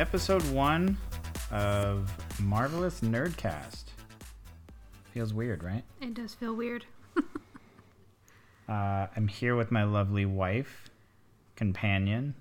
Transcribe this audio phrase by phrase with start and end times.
[0.00, 0.96] episode one
[1.50, 2.10] of
[2.40, 3.84] Marvelous Nerdcast.
[5.12, 5.84] Feels weird, right?
[6.00, 6.86] It does feel weird.
[8.68, 10.88] Uh, I'm here with my lovely wife,
[11.56, 12.36] companion,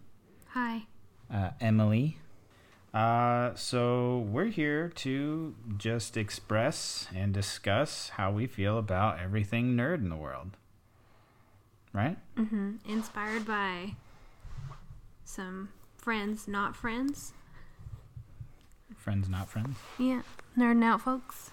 [0.50, 0.84] Hi.
[1.34, 2.20] uh, Emily.
[2.94, 9.96] Uh, so we're here to just express and discuss how we feel about everything nerd
[10.04, 10.52] in the world.
[11.94, 12.18] Right?
[12.38, 12.74] Mm-hmm.
[12.88, 13.96] Inspired by
[15.26, 17.34] some friends, not friends.
[19.10, 19.76] Friends, not friends.
[19.98, 20.22] Yeah.
[20.56, 21.50] Nerding out, folks.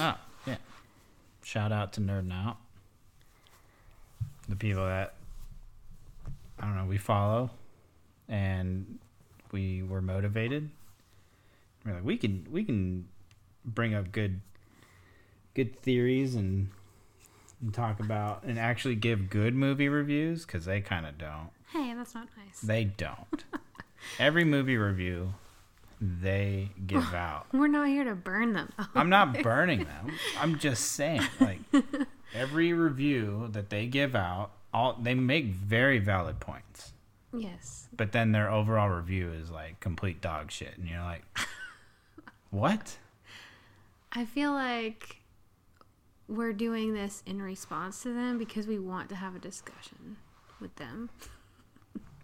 [0.00, 0.16] Oh,
[0.48, 0.56] yeah.
[1.44, 2.56] Shout out to Nerd Out.
[4.48, 5.14] The people that
[6.58, 7.50] I don't know, we follow
[8.28, 8.98] and
[9.52, 10.70] we were motivated.
[11.86, 13.06] We're like we can we can
[13.64, 14.40] bring up good
[15.54, 16.70] good theories and,
[17.60, 21.50] and talk about and actually give good movie reviews cuz they kind of don't.
[21.72, 22.60] Hey, that's not nice.
[22.60, 23.44] They don't.
[24.18, 25.34] Every movie review
[26.04, 28.72] they give out We're not here to burn them.
[28.94, 30.10] I'm not burning them.
[30.40, 31.60] I'm just saying, like
[32.34, 36.92] every review that they give out, all they make very valid points.
[37.32, 37.88] yes.
[37.96, 41.22] But then their overall review is like complete dog shit, and you're like,
[42.50, 42.96] what?
[44.12, 45.18] I feel like
[46.26, 50.16] we're doing this in response to them because we want to have a discussion
[50.60, 51.10] with them.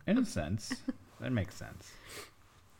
[0.06, 0.74] In a sense,
[1.20, 1.92] that makes sense.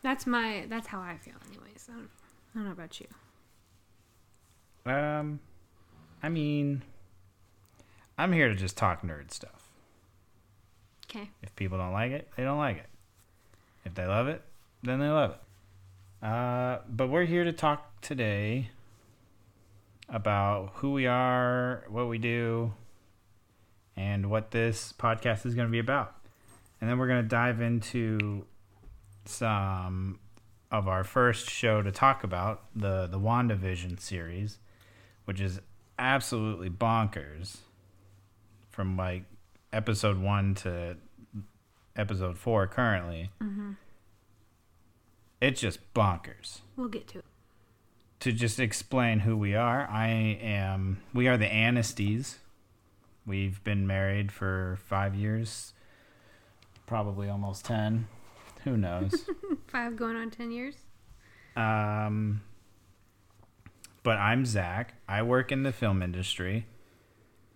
[0.01, 0.65] That's my.
[0.69, 1.87] That's how I feel, anyways.
[1.89, 2.09] I don't,
[2.53, 3.07] I don't know about you.
[4.91, 5.39] Um,
[6.23, 6.83] I mean,
[8.17, 9.69] I'm here to just talk nerd stuff.
[11.09, 11.29] Okay.
[11.41, 12.89] If people don't like it, they don't like it.
[13.85, 14.41] If they love it,
[14.83, 16.25] then they love it.
[16.25, 18.69] Uh, but we're here to talk today
[20.09, 22.73] about who we are, what we do,
[23.95, 26.15] and what this podcast is going to be about.
[26.81, 28.45] And then we're going to dive into
[29.25, 30.19] some
[30.71, 34.59] of our first show to talk about the the WandaVision series,
[35.25, 35.59] which is
[35.97, 37.57] absolutely bonkers.
[38.69, 39.23] From like
[39.73, 40.95] episode one to
[41.95, 43.71] episode four currently, mm-hmm.
[45.41, 46.61] it's just bonkers.
[46.77, 47.25] We'll get to it.
[48.21, 51.01] To just explain who we are, I am.
[51.13, 52.35] We are the Anisties.
[53.25, 55.73] We've been married for five years,
[56.85, 58.07] probably almost ten.
[58.63, 59.25] Who knows?
[59.67, 60.75] Five going on ten years.
[61.55, 62.41] Um,
[64.03, 64.95] but I'm Zach.
[65.07, 66.65] I work in the film industry.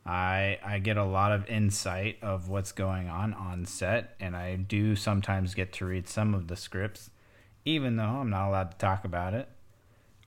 [0.05, 4.55] I I get a lot of insight of what's going on on set, and I
[4.55, 7.09] do sometimes get to read some of the scripts,
[7.65, 9.49] even though I'm not allowed to talk about it.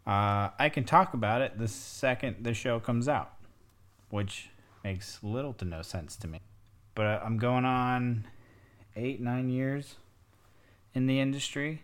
[0.07, 3.33] Uh, I can talk about it the second the show comes out,
[4.11, 4.51] which
[4.85, 6.41] makes little to no sense to me.
[6.95, 8.27] But I'm going on
[8.95, 9.97] eight nine years
[10.97, 11.83] in the industry.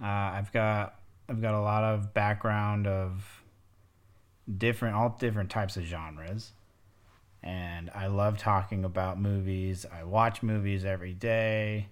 [0.00, 3.42] Uh, I've got I've got a lot of background of
[4.58, 6.52] different all different types of genres.
[7.42, 9.86] And I love talking about movies.
[9.90, 11.88] I watch movies every day.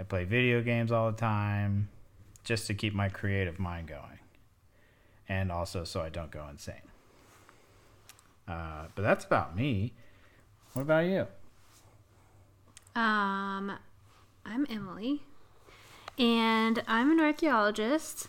[0.00, 1.88] I play video games all the time
[2.42, 4.18] just to keep my creative mind going.
[5.28, 6.74] And also so I don't go insane.
[8.48, 9.92] Uh, but that's about me.
[10.72, 11.28] What about you?
[12.96, 13.78] Um,
[14.44, 15.22] I'm Emily,
[16.20, 18.28] and I'm an archaeologist,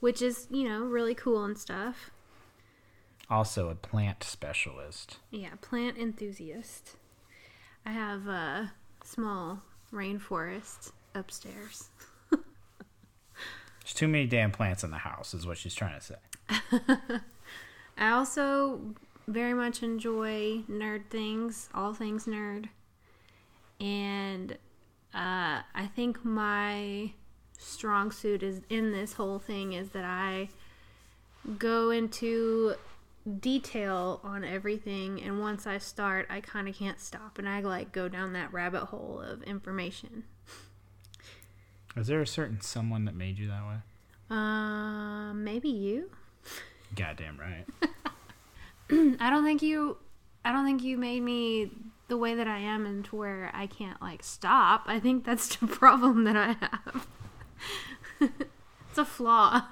[0.00, 2.10] which is, you know, really cool and stuff.
[3.30, 5.16] Also a plant specialist.
[5.30, 6.96] Yeah, plant enthusiast.
[7.86, 8.72] I have a
[9.02, 9.62] small
[9.92, 11.88] rainforest upstairs.
[12.30, 16.16] There's too many damn plants in the house, is what she's trying to say.
[17.96, 18.80] I also
[19.26, 22.66] very much enjoy nerd things, all things nerd.
[23.80, 24.58] And
[25.14, 27.12] uh, I think my
[27.58, 30.48] strong suit is in this whole thing is that I
[31.58, 32.74] go into
[33.40, 37.92] detail on everything and once I start I kind of can't stop and I like
[37.92, 40.24] go down that rabbit hole of information.
[41.96, 43.76] Is there a certain someone that made you that way?
[44.30, 46.10] Um, maybe you.
[46.94, 47.64] Goddamn right.
[49.20, 49.96] I don't think you.
[50.44, 51.70] I don't think you made me
[52.08, 54.84] the way that I am, and to where I can't like stop.
[54.86, 57.06] I think that's the problem that I have.
[58.20, 59.62] it's a flaw.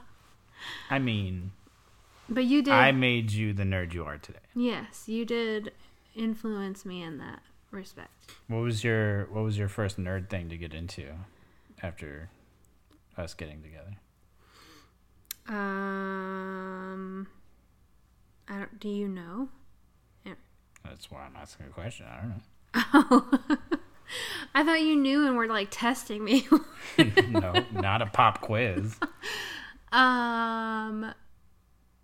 [0.91, 1.53] I mean,
[2.29, 2.73] But you did.
[2.73, 4.39] I made you the nerd you are today.
[4.55, 5.73] yes, you did
[6.15, 7.41] influence me in that
[7.71, 8.11] respect.
[8.49, 11.13] What was your What was your first nerd thing to get into
[11.83, 12.31] after
[13.17, 13.97] us getting together?
[15.49, 17.27] Um,
[18.49, 18.81] I don't.
[18.81, 19.49] Do you know?
[20.89, 22.07] That's why I'm asking a question.
[22.07, 22.43] I don't know.
[22.95, 23.39] Oh,
[24.55, 26.47] I thought you knew and were like testing me.
[26.99, 28.97] no, not a pop quiz.
[29.93, 31.13] um,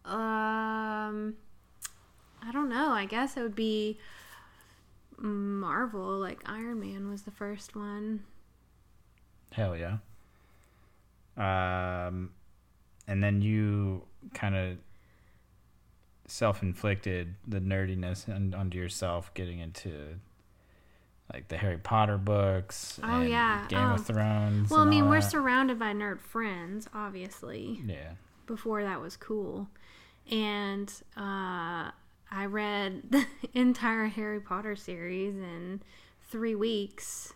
[0.04, 1.34] um,
[2.44, 2.90] I don't know.
[2.90, 3.98] I guess it would be
[5.18, 6.18] Marvel.
[6.18, 8.24] Like Iron Man was the first one.
[9.52, 9.98] Hell yeah.
[11.36, 12.30] Um,
[13.06, 14.76] and then you kind of
[16.32, 20.16] self-inflicted the nerdiness on, onto yourself, getting into
[21.32, 22.98] like the Harry Potter books.
[23.02, 23.66] Oh, and yeah.
[23.68, 23.94] Game Oh.
[23.94, 24.70] of Thrones.
[24.70, 25.30] Well, I mean, we're that.
[25.30, 27.80] surrounded by nerd friends, obviously.
[27.86, 28.12] yeah.
[28.46, 29.68] before that was cool.
[30.30, 31.90] And uh,
[32.30, 33.24] I read the
[33.54, 35.80] entire Harry Potter series in
[36.30, 37.32] three weeks,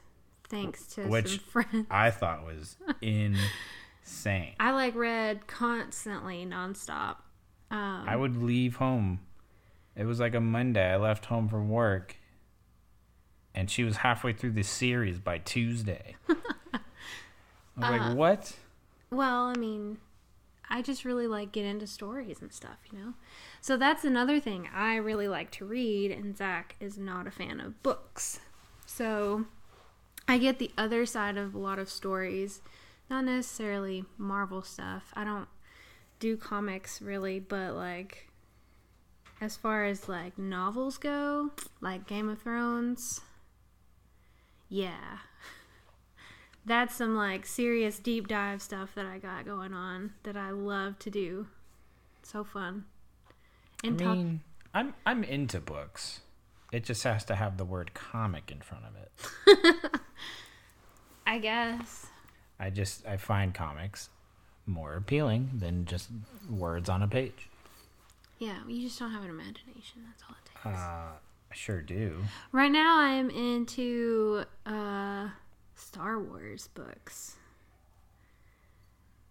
[0.48, 1.86] thanks to Which- some friends.
[1.90, 4.54] I thought was insane.
[4.60, 7.16] I like read constantly, nonstop.
[7.70, 9.20] Um, I would leave home.
[9.96, 10.92] It was like a Monday.
[10.92, 12.16] I left home from work,
[13.54, 16.16] and she was halfway through the series by Tuesday.
[16.28, 16.30] I
[17.76, 18.56] was Uh, like, "What?"
[19.10, 19.98] well, I mean,
[20.68, 23.14] I just really like get into stories and stuff, you know.
[23.60, 27.60] So that's another thing I really like to read, and Zach is not a fan
[27.60, 28.40] of books.
[28.86, 29.46] So
[30.28, 32.60] I get the other side of a lot of stories,
[33.10, 35.12] not necessarily Marvel stuff.
[35.14, 35.48] I don't
[36.18, 38.28] do comics really, but like
[39.40, 43.20] as far as like novels go, like Game of Thrones,
[44.68, 45.18] yeah.
[46.64, 50.98] That's some like serious deep dive stuff that I got going on that I love
[51.00, 51.46] to do.
[52.22, 52.84] So fun.
[53.84, 54.40] And I talk mean,
[54.74, 56.20] I'm I'm into books.
[56.72, 60.00] It just has to have the word comic in front of it.
[61.26, 62.06] I guess.
[62.58, 64.08] I just I find comics
[64.66, 66.08] more appealing than just
[66.50, 67.48] words on a page.
[68.38, 70.02] Yeah, you just don't have an imagination.
[70.06, 70.78] That's all it takes.
[70.78, 71.12] Uh,
[71.50, 72.18] I sure do.
[72.52, 75.28] Right now, I'm into uh,
[75.74, 77.36] Star Wars books.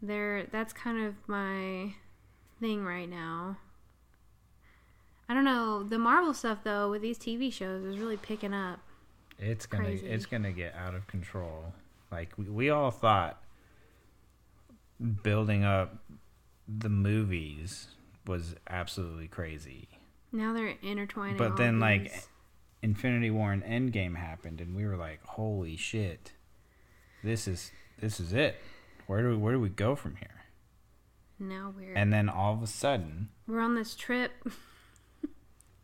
[0.01, 1.93] They're that's kind of my
[2.59, 3.57] thing right now.
[5.27, 8.79] I don't know the Marvel stuff though with these TV shows is really picking up.
[9.39, 10.07] It's gonna Crazy.
[10.07, 11.73] it's gonna get out of control.
[12.11, 13.41] Like we, we all thought
[15.23, 15.97] building up
[16.67, 17.87] the movies
[18.25, 19.87] was absolutely crazy.
[20.31, 21.37] Now they're intertwining.
[21.37, 22.27] But then, like, these.
[22.81, 26.33] Infinity War and Endgame happened and we were like, "Holy shit.
[27.23, 28.57] This is this is it.
[29.07, 30.43] Where do we, where do we go from here?"
[31.39, 34.31] now we're And then all of a sudden, we're on this trip.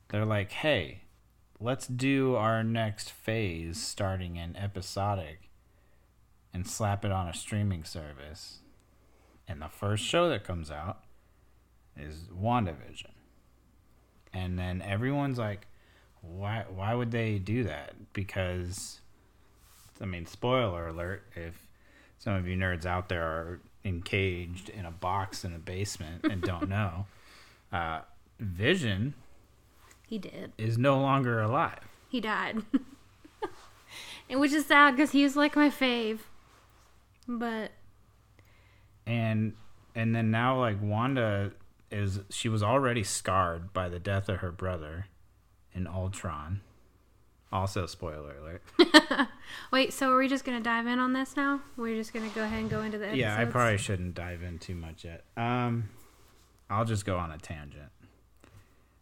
[0.09, 1.03] they're like, "Hey,
[1.59, 5.49] let's do our next phase starting in episodic
[6.53, 8.60] and slap it on a streaming service."
[9.47, 10.99] And the first show that comes out
[11.97, 13.11] is WandaVision.
[14.33, 15.67] And then everyone's like,
[16.21, 19.01] "Why why would they do that?" Because
[20.01, 21.67] I mean, spoiler alert, if
[22.17, 26.41] some of you nerds out there are encaged in a box in a basement and
[26.51, 27.07] don't know,
[27.73, 28.01] uh,
[28.39, 29.13] Vision
[30.07, 30.53] He did.
[30.57, 31.79] is no longer alive.
[32.09, 32.61] He died.
[34.29, 36.19] and which is sad because he was like my fave.
[37.27, 37.71] But
[39.05, 39.53] And
[39.95, 41.51] and then now like Wanda
[41.89, 45.07] is she was already scarred by the death of her brother
[45.73, 46.61] in Ultron.
[47.51, 49.27] Also spoiler alert.
[49.71, 51.61] wait, so are we just gonna dive in on this now?
[51.75, 53.19] We're just gonna go ahead and go into the episodes?
[53.19, 55.25] Yeah, I probably shouldn't dive in too much yet.
[55.35, 55.89] Um
[56.69, 57.89] I'll just go on a tangent.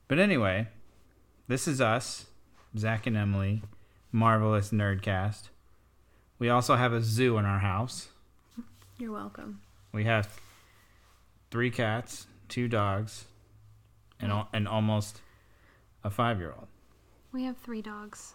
[0.08, 0.70] But anyway,
[1.48, 2.26] this is us,
[2.76, 3.62] Zach and Emily,
[4.12, 5.50] Marvelous Nerdcast.
[6.40, 8.10] We also have a zoo in our house.
[8.98, 9.62] You're welcome.
[9.92, 10.40] We have
[11.52, 13.26] three cats, two dogs,
[14.20, 15.22] and al- and almost
[16.04, 16.68] a five year old.
[17.32, 18.34] We have three dogs.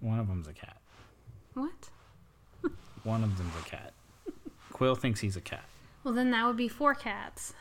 [0.00, 0.76] One of them's a cat.
[1.54, 1.90] What?
[3.04, 3.92] One of them's a cat.
[4.72, 5.64] Quill thinks he's a cat.
[6.04, 7.52] Well, then that would be four cats.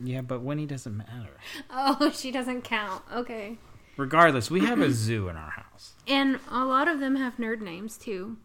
[0.00, 1.36] Yeah, but Winnie doesn't matter.
[1.70, 3.02] Oh, she doesn't count.
[3.12, 3.58] Okay.
[3.96, 5.92] Regardless, we have a zoo in our house.
[6.06, 8.36] And a lot of them have nerd names too.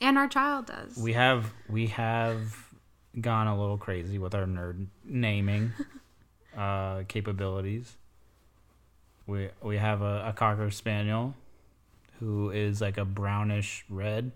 [0.00, 0.96] And our child does.
[0.96, 2.74] We have we have
[3.20, 5.72] gone a little crazy with our nerd naming
[6.56, 7.96] uh, capabilities.
[9.26, 11.34] We we have a, a cocker spaniel
[12.20, 14.32] who is like a brownish red,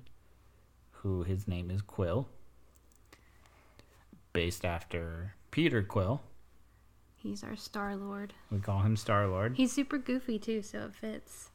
[0.90, 2.28] who his name is Quill,
[4.32, 6.22] based after Peter Quill.
[7.16, 8.32] He's our Star Lord.
[8.50, 9.56] We call him Star Lord.
[9.56, 11.50] He's super goofy too, so it fits.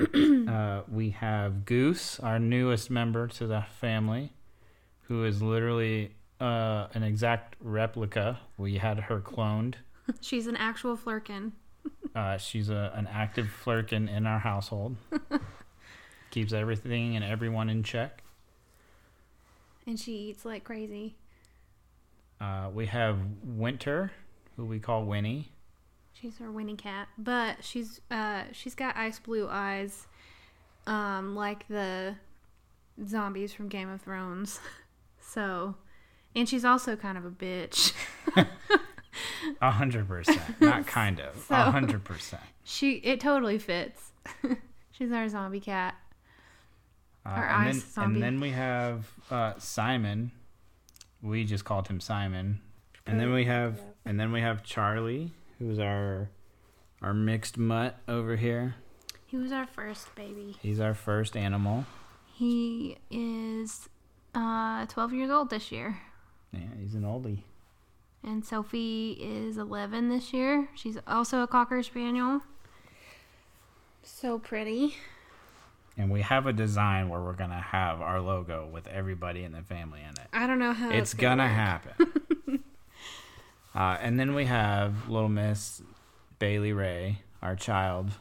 [0.00, 4.32] Uh, we have Goose, our newest member to the family,
[5.02, 8.40] who is literally uh, an exact replica.
[8.56, 9.74] We had her cloned.
[10.20, 11.52] She's an actual flerken.
[12.12, 14.96] Uh, she's a, an active flerken in our household.
[16.32, 18.24] Keeps everything and everyone in check.
[19.86, 21.14] And she eats like crazy.
[22.40, 24.10] Uh, we have Winter,
[24.56, 25.52] who we call Winnie.
[26.20, 30.06] She's our Winnie cat, but she's uh she's got ice blue eyes,
[30.86, 32.14] um like the
[33.06, 34.60] zombies from Game of Thrones.
[35.22, 35.76] So,
[36.34, 37.92] and she's also kind of a bitch.
[39.60, 41.36] A hundred percent, not kind of.
[41.46, 42.42] So- A hundred percent.
[42.64, 44.10] She it totally fits.
[44.90, 45.94] she's our zombie cat.
[47.24, 48.14] Uh, Our and, ice then, zombie.
[48.16, 50.32] and then we have uh, Simon.
[51.22, 52.60] We just called him Simon.
[53.06, 55.30] And then we have and then we have Charlie,
[55.60, 56.28] who's our
[57.02, 58.74] our mixed mutt over here.
[59.26, 60.56] He was our first baby.
[60.60, 61.86] He's our first animal.
[62.34, 63.88] He is
[64.34, 65.98] uh 12 years old this year.
[66.52, 67.42] Yeah, he's an oldie.
[68.22, 70.68] And Sophie is 11 this year.
[70.74, 72.42] She's also a Cocker Spaniel.
[74.02, 74.96] So pretty.
[75.96, 79.62] And we have a design where we're gonna have our logo with everybody in the
[79.62, 80.28] family in it.
[80.32, 82.12] I don't know how it's it's gonna happen.
[83.74, 85.82] uh, and then we have little Miss
[86.38, 88.12] Bailey Ray, our child,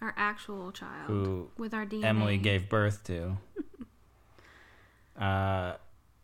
[0.00, 2.04] Our actual child who with our DNA.
[2.04, 3.36] Emily gave birth to.
[5.20, 5.74] uh,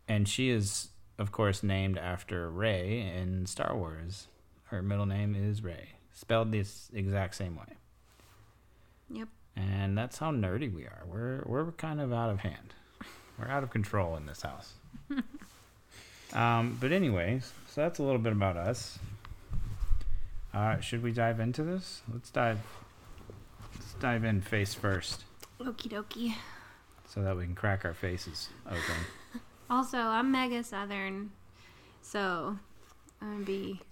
[0.08, 0.88] and she is,
[1.18, 4.28] of course, named after Rey in Star Wars.
[4.64, 7.76] Her middle name is Ray, spelled this exact same way.
[9.10, 9.28] Yep.
[9.56, 11.02] And that's how nerdy we are.
[11.06, 12.74] We're we're kind of out of hand.
[13.38, 14.74] We're out of control in this house.
[16.32, 18.98] um, but anyways, so that's a little bit about us.
[20.52, 22.02] Uh, should we dive into this?
[22.12, 22.58] Let's dive.
[23.74, 25.24] Let's dive in face first,
[25.60, 26.34] Okie dokie.
[27.06, 28.80] so that we can crack our faces open.
[29.70, 31.30] Also, I'm mega southern,
[32.00, 32.56] so
[33.20, 33.82] I'm gonna be.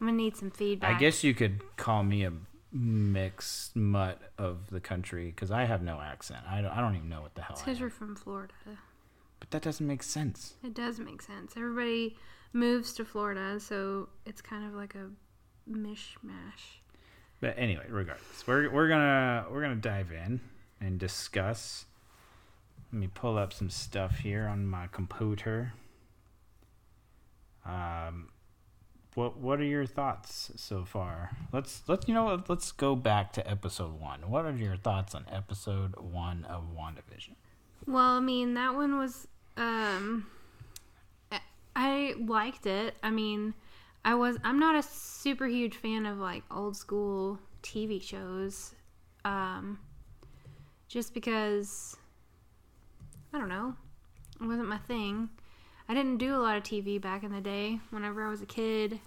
[0.00, 0.96] I'm gonna need some feedback.
[0.96, 2.32] I guess you could call me a
[2.72, 6.40] mixed mutt of the country because I have no accent.
[6.48, 8.54] I don't, I don't even know what the hell because you're from Florida.
[9.40, 10.54] But that doesn't make sense.
[10.64, 11.52] It does make sense.
[11.54, 12.16] Everybody
[12.56, 15.10] moves to Florida, so it's kind of like a
[15.70, 16.80] mishmash.
[17.40, 20.40] But anyway, regardless, we're we're gonna we're gonna dive in
[20.80, 21.84] and discuss.
[22.92, 25.74] Let me pull up some stuff here on my computer.
[27.64, 28.28] Um,
[29.14, 31.36] what what are your thoughts so far?
[31.52, 34.30] Let's let's you know let's go back to episode one.
[34.30, 37.34] What are your thoughts on episode one of WandaVision?
[37.86, 40.26] Well, I mean, that one was um
[41.76, 42.96] I- liked it.
[43.02, 43.54] I mean,
[44.04, 48.74] I was I'm not a super huge fan of like old school TV shows.
[49.24, 49.78] Um
[50.88, 51.96] just because
[53.32, 53.74] I don't know.
[54.40, 55.28] It wasn't my thing.
[55.88, 58.46] I didn't do a lot of TV back in the day whenever I was a
[58.46, 58.98] kid.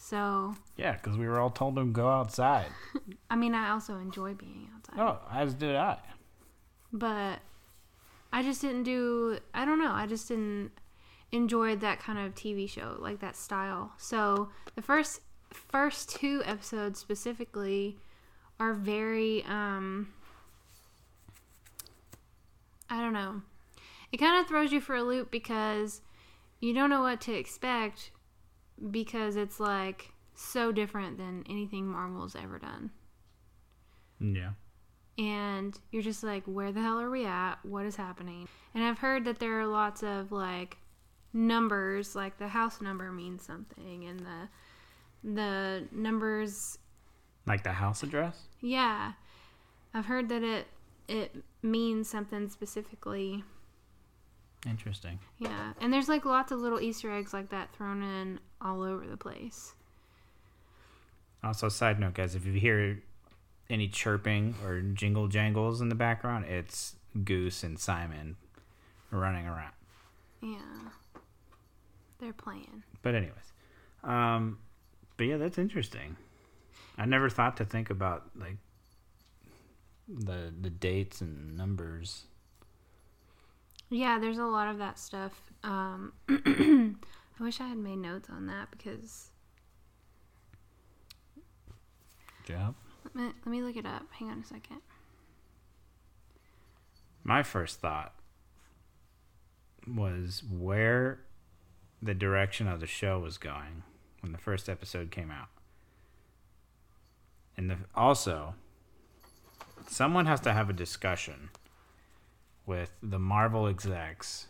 [0.00, 2.66] So, Yeah, because we were all told to go outside.
[3.30, 5.00] I mean, I also enjoy being outside.
[5.00, 5.98] Oh, as did I.
[6.92, 7.40] but
[8.32, 10.70] I just didn't do I don't know, I just didn't
[11.32, 13.92] enjoy that kind of TV show, like that style.
[13.98, 15.20] So the first
[15.52, 17.98] first two episodes specifically
[18.60, 20.12] are very um
[22.90, 23.42] I don't know.
[24.12, 26.00] It kind of throws you for a loop because
[26.60, 28.10] you don't know what to expect
[28.90, 32.90] because it's like so different than anything Marvel's ever done
[34.20, 34.52] Yeah.
[35.18, 37.56] and you're just like, where the hell are we at?
[37.64, 38.48] What is happening?
[38.74, 40.78] And I've heard that there are lots of like
[41.32, 44.48] numbers, like the house number means something, and the
[45.24, 46.78] the numbers,
[47.46, 48.42] Like the house address.
[48.60, 49.12] yeah,
[49.94, 50.66] I've heard that it
[51.08, 53.42] it means something specifically.
[54.66, 55.18] Interesting.
[55.38, 59.06] Yeah, and there's like lots of little Easter eggs like that thrown in all over
[59.06, 59.74] the place.
[61.42, 63.00] Also, side note, guys, if you hear
[63.70, 68.36] any chirping or jingle jangles in the background, it's Goose and Simon
[69.12, 69.72] running around.
[70.42, 70.58] Yeah,
[72.18, 72.82] they're playing.
[73.02, 73.52] But anyways,
[74.04, 74.58] um,
[75.16, 76.16] but yeah, that's interesting.
[76.96, 78.56] I never thought to think about like
[80.08, 82.24] the the dates and numbers.
[83.90, 85.32] Yeah, there's a lot of that stuff.
[85.64, 89.30] Um, I wish I had made notes on that because
[92.44, 92.74] Job.
[93.04, 94.04] let me, let me look it up.
[94.12, 94.80] Hang on a second.
[97.22, 98.14] My first thought
[99.86, 101.20] was where
[102.02, 103.82] the direction of the show was going
[104.20, 105.48] when the first episode came out.
[107.56, 108.54] And the, also,
[109.88, 111.50] someone has to have a discussion
[112.66, 114.46] with the Marvel execs.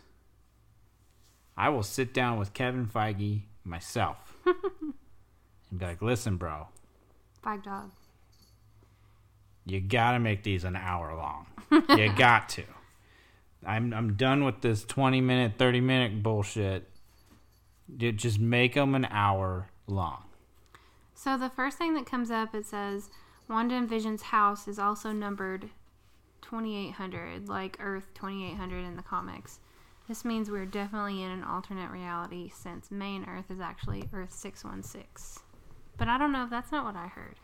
[1.57, 6.67] I will sit down with Kevin Feige myself and be like, "Listen, bro,
[7.43, 7.91] Five dog.
[9.65, 11.47] you gotta make these an hour long.
[11.97, 12.63] you got to.
[13.65, 16.87] I'm I'm done with this 20 minute, 30 minute bullshit.
[17.97, 20.23] Just make them an hour long.
[21.13, 23.09] So the first thing that comes up it says
[23.49, 25.69] Wanda and Vision's house is also numbered
[26.41, 29.59] 2800, like Earth 2800 in the comics.
[30.07, 35.43] This means we're definitely in an alternate reality since main Earth is actually Earth 616.
[35.97, 37.35] But I don't know if that's not what I heard.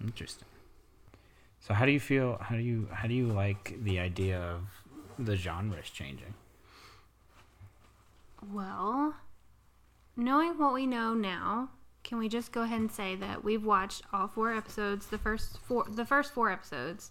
[0.00, 0.46] Interesting.
[1.60, 2.38] So how do you feel?
[2.40, 4.62] How do you how do you like the idea of
[5.18, 6.34] the genres changing?
[8.52, 9.14] Well,
[10.16, 11.70] knowing what we know now,
[12.02, 15.58] can we just go ahead and say that we've watched all four episodes, the first
[15.58, 17.10] four the first four episodes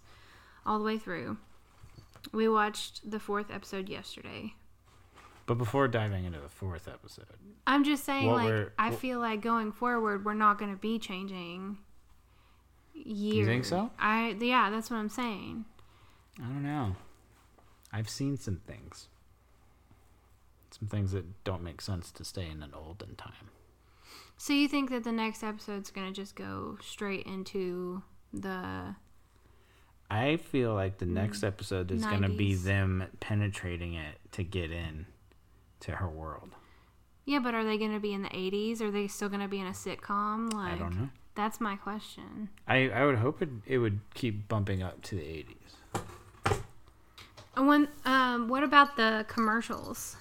[0.66, 1.38] all the way through.
[2.32, 4.54] We watched the fourth episode yesterday.
[5.46, 7.24] But before diving into the fourth episode,
[7.66, 10.76] I'm just saying What like I what- feel like going forward we're not going to
[10.80, 11.78] be changing
[12.94, 13.36] years.
[13.38, 13.90] You think so?
[13.98, 15.64] I yeah, that's what I'm saying.
[16.38, 16.96] I don't know.
[17.92, 19.08] I've seen some things.
[20.70, 23.50] Some things that don't make sense to stay in an olden time.
[24.36, 28.94] So you think that the next episode's going to just go straight into the
[30.10, 34.72] I feel like the next episode is going to be them penetrating it to get
[34.72, 35.06] in
[35.80, 36.56] to her world.
[37.26, 38.80] Yeah, but are they going to be in the 80s?
[38.80, 40.52] Are they still going to be in a sitcom?
[40.52, 41.10] Like I don't know.
[41.36, 42.48] That's my question.
[42.66, 46.60] I, I would hope it, it would keep bumping up to the 80s.
[47.56, 50.16] And when um what about the commercials?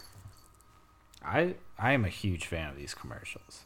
[1.24, 3.64] I I am a huge fan of these commercials.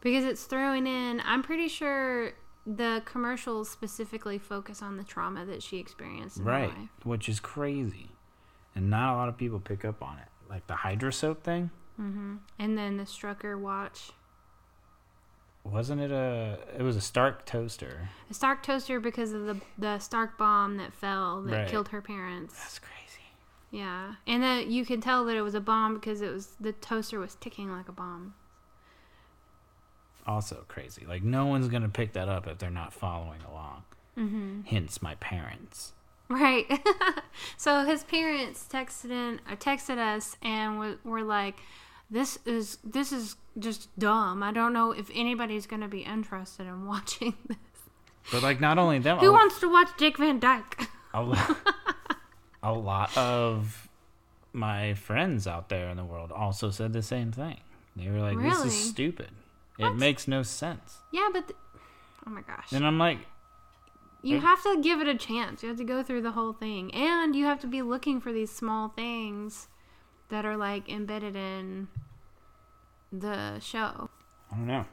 [0.00, 2.32] Because it's throwing in I'm pretty sure
[2.66, 6.68] the commercials specifically focus on the trauma that she experienced in her Right.
[6.68, 6.88] life.
[7.04, 8.10] Which is crazy.
[8.74, 10.28] And not a lot of people pick up on it.
[10.48, 11.70] Like the Hydra soap thing.
[12.00, 12.36] Mm-hmm.
[12.58, 14.10] And then the Strucker watch.
[15.64, 18.08] Wasn't it a it was a Stark toaster.
[18.30, 21.68] A Stark toaster because of the the Stark bomb that fell that Right.
[21.68, 22.54] killed her parents.
[22.54, 23.09] That's crazy.
[23.70, 26.72] Yeah, and that you can tell that it was a bomb because it was the
[26.72, 28.34] toaster was ticking like a bomb.
[30.26, 31.06] Also crazy.
[31.06, 33.82] Like no one's gonna pick that up if they're not following along.
[34.18, 34.62] Mm-hmm.
[34.66, 35.92] Hence my parents.
[36.30, 36.66] Right.
[37.56, 41.56] so his parents texted in or texted us and were, were like,
[42.08, 44.42] "This is this is just dumb.
[44.42, 47.58] I don't know if anybody's going to be interested in watching this.
[48.30, 50.88] But like not only them, Who a, wants to watch Dick Van Dyke?"
[52.62, 53.88] a, lot of
[54.52, 57.58] my friends out there in the world also said the same thing.
[57.96, 59.30] They were like, "This is stupid.
[59.78, 61.58] It makes no sense." yeah, but th-
[62.26, 63.18] oh my gosh, And I'm like,
[64.22, 65.62] you it- have to give it a chance.
[65.62, 68.32] You have to go through the whole thing, and you have to be looking for
[68.32, 69.68] these small things
[70.28, 71.88] that are like embedded in
[73.12, 74.10] the show.
[74.52, 74.84] I don't know.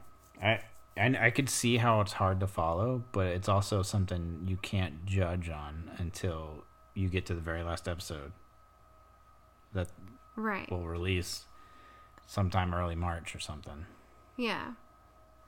[0.41, 0.59] I
[0.97, 5.05] I, I could see how it's hard to follow, but it's also something you can't
[5.05, 6.63] judge on until
[6.97, 8.31] you get to the very last episode
[9.73, 9.87] that
[10.35, 10.69] Right.
[10.71, 11.45] will release
[12.25, 13.85] sometime early March or something.
[14.35, 14.73] Yeah.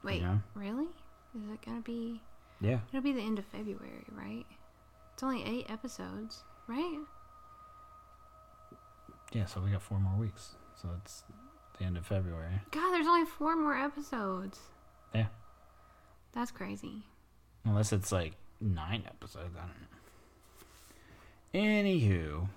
[0.02, 0.40] Wait, know?
[0.54, 0.86] really?
[1.34, 2.22] Is it gonna be?
[2.60, 2.80] Yeah.
[2.88, 4.46] It'll be the end of February, right?
[5.12, 7.00] It's only eight episodes, right?
[9.32, 10.56] Yeah, so we got four more weeks.
[10.80, 11.24] So it's
[11.78, 12.60] the end of February.
[12.70, 14.58] God, there's only four more episodes.
[15.14, 15.26] Yeah.
[16.32, 17.04] That's crazy.
[17.64, 19.54] Unless it's like nine episodes.
[19.56, 19.98] I don't know.
[21.54, 22.48] Anywho.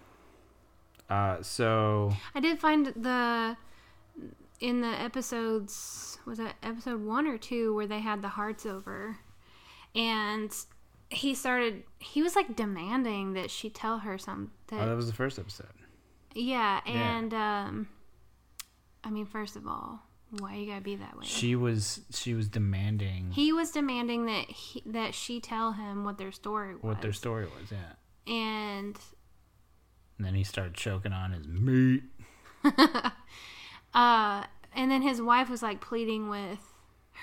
[1.09, 3.57] Uh so I did find the
[4.59, 9.17] in the episodes was it episode one or two where they had the hearts over,
[9.93, 10.55] and
[11.09, 11.83] he started.
[11.99, 14.79] He was like demanding that she tell her something.
[14.79, 15.67] oh, that was the first episode.
[16.33, 16.93] Yeah, Yeah.
[17.17, 17.87] and um,
[19.03, 19.99] I mean, first of all,
[20.39, 21.25] why you gotta be that way?
[21.25, 26.17] She was she was demanding he was demanding that he, that she tell him what
[26.17, 26.83] their story was.
[26.83, 27.93] what their story was, yeah.
[28.27, 28.97] And
[30.17, 32.03] And then he started choking on his meat.
[33.93, 34.43] uh,
[34.75, 36.59] and then his wife was like pleading with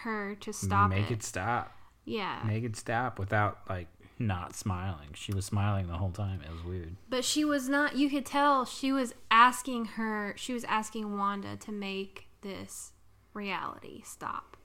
[0.03, 1.15] her to stop Make it.
[1.15, 1.73] it stop.
[2.05, 3.87] Yeah, Make it stop without like
[4.19, 5.09] not smiling.
[5.15, 6.41] She was smiling the whole time.
[6.45, 6.97] It was weird.
[7.09, 7.97] but she was not.
[7.97, 10.35] You could tell she was asking her.
[10.37, 12.93] She was asking Wanda to make this
[13.35, 14.57] reality stop.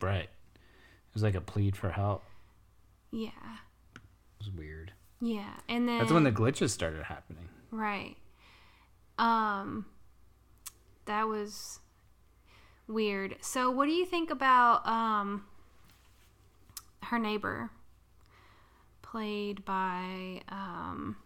[0.00, 0.24] Right.
[0.24, 2.24] It was like a plead for help.
[3.12, 3.28] Yeah,
[3.94, 4.00] It
[4.38, 4.92] was weird.
[5.26, 7.48] Yeah, and then That's when the glitches started happening.
[7.70, 8.16] Right.
[9.18, 9.86] Um
[11.06, 11.80] that was
[12.86, 13.36] weird.
[13.40, 15.44] So what do you think about um
[17.04, 17.70] her neighbor
[19.02, 21.16] played by um,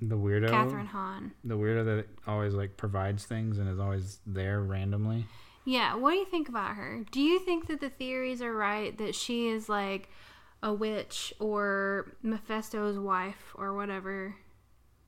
[0.00, 0.48] The weirdo.
[0.48, 1.32] Kathryn Hahn.
[1.44, 5.26] The weirdo that always like provides things and is always there randomly.
[5.64, 7.04] Yeah, what do you think about her?
[7.12, 10.08] Do you think that the theories are right that she is like
[10.62, 14.36] a witch or Mephisto's wife or whatever?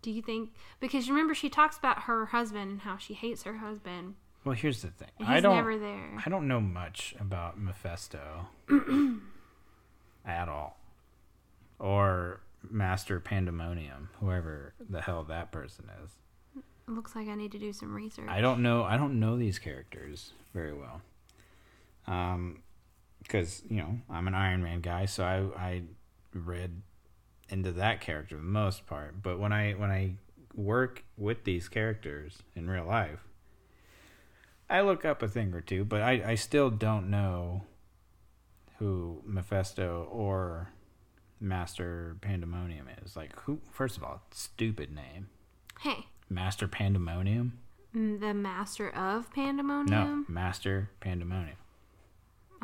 [0.02, 3.58] Do you think because remember she talks about her husband and how she hates her
[3.58, 4.14] husband.
[4.44, 5.08] Well, here's the thing.
[5.18, 5.56] And I he's don't.
[5.56, 6.18] never there.
[6.24, 8.48] I don't know much about Mephisto
[10.26, 10.76] at all,
[11.78, 12.40] or
[12.70, 16.10] Master Pandemonium, whoever the hell that person is.
[16.86, 18.28] It looks like I need to do some research.
[18.28, 18.82] I don't know.
[18.84, 21.00] I don't know these characters very well.
[22.06, 22.62] Um,
[23.24, 25.82] because you know I'm an Iron Man guy, so I I
[26.32, 26.82] read
[27.48, 29.22] into that character the most part.
[29.22, 30.14] But when I when I
[30.54, 33.20] work with these characters in real life,
[34.70, 37.62] I look up a thing or two, but I I still don't know
[38.78, 40.72] who Mephisto or
[41.40, 43.16] Master Pandemonium is.
[43.16, 43.60] Like who?
[43.70, 45.28] First of all, stupid name,
[45.80, 47.58] hey, Master Pandemonium.
[47.94, 50.24] mm, the master of pandemonium.
[50.26, 50.32] No.
[50.32, 51.56] Master Pandemonium.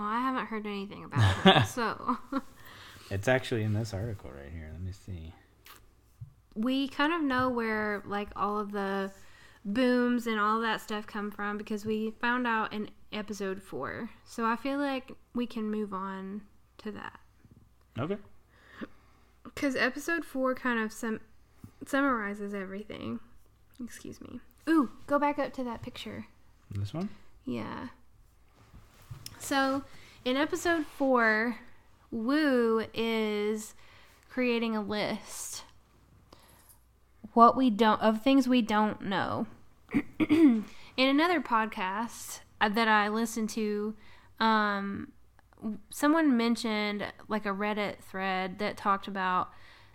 [0.01, 1.67] Oh, I haven't heard anything about it.
[1.69, 2.17] so
[3.11, 4.71] It's actually in this article right here.
[4.73, 5.35] Let me see.
[6.55, 9.11] we kind of know where like all of the
[9.65, 14.09] booms and all that stuff come from because we found out in episode four.
[14.25, 16.43] So I feel like we can move on
[16.79, 17.21] to that
[17.99, 18.17] Okay.
[19.45, 21.21] because episode four kind of sum-
[21.87, 23.21] summarizes everything.
[23.85, 24.41] Excuse me.
[24.69, 26.27] Ooh, go back up to that picture.
[26.71, 27.09] This one?
[27.45, 27.89] Yeah.
[29.41, 29.83] So,
[30.25, 31.57] in episode four,
[32.11, 33.75] Woo is
[34.29, 35.65] creating a list
[37.33, 39.47] what we don't of things we don't know.
[40.19, 40.65] in
[40.97, 43.95] another podcast uh, that I listened to,
[44.39, 45.13] um,
[45.91, 49.51] someone mentioned like a Reddit thread that talked about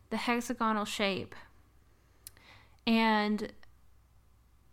[0.09, 1.35] the hexagonal shape
[2.87, 3.51] and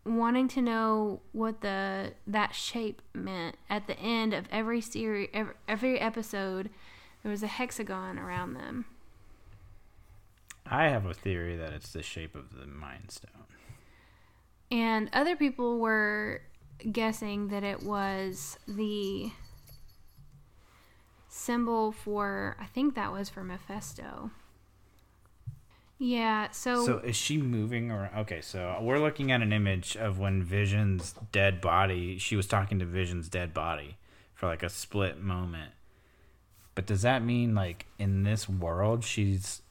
[0.04, 3.56] wanting to know what the that shape meant.
[3.70, 6.70] At the end of every series every, every episode
[7.22, 8.84] there was a hexagon around them.
[10.66, 13.46] I have a theory that it's the shape of the Mind Stone.
[14.70, 16.42] and other people were
[16.90, 19.30] guessing that it was the
[21.28, 24.30] symbol for i think that was for mephisto
[26.02, 28.16] yeah so, So is she moving around?
[28.18, 32.80] Okay, so we're looking at an image of when Vision's dead body, she was talking
[32.80, 33.96] to Vision's dead body
[34.34, 35.70] for like a split moment.
[36.74, 39.62] But does that mean like in this world she's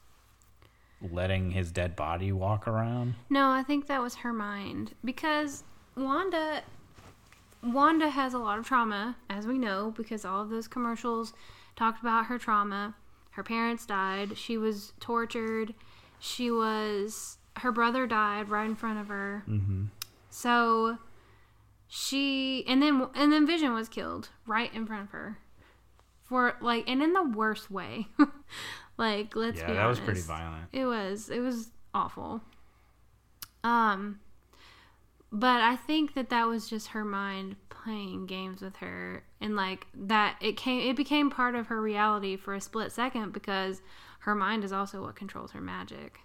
[1.02, 3.14] letting his dead body walk around?
[3.28, 5.64] No, I think that was her mind because
[5.96, 6.62] Wanda
[7.62, 11.34] Wanda has a lot of trauma, as we know, because all of those commercials
[11.76, 12.94] talked about her trauma.
[13.32, 15.74] Her parents died, she was tortured,
[16.24, 19.42] she was her brother died right in front of her.
[19.48, 19.86] Mm-hmm.
[20.30, 20.98] So
[21.88, 25.38] she and then and then Vision was killed right in front of her.
[26.22, 28.06] For like and in the worst way.
[28.96, 29.62] like let's be.
[29.62, 30.66] Yeah, be that was pretty violent.
[30.72, 31.28] It was.
[31.28, 32.40] It was awful.
[33.64, 34.20] Um,
[35.32, 39.88] but I think that that was just her mind playing games with her, and like
[39.92, 40.88] that it came.
[40.88, 43.82] It became part of her reality for a split second because
[44.22, 46.18] her mind is also what controls her magic.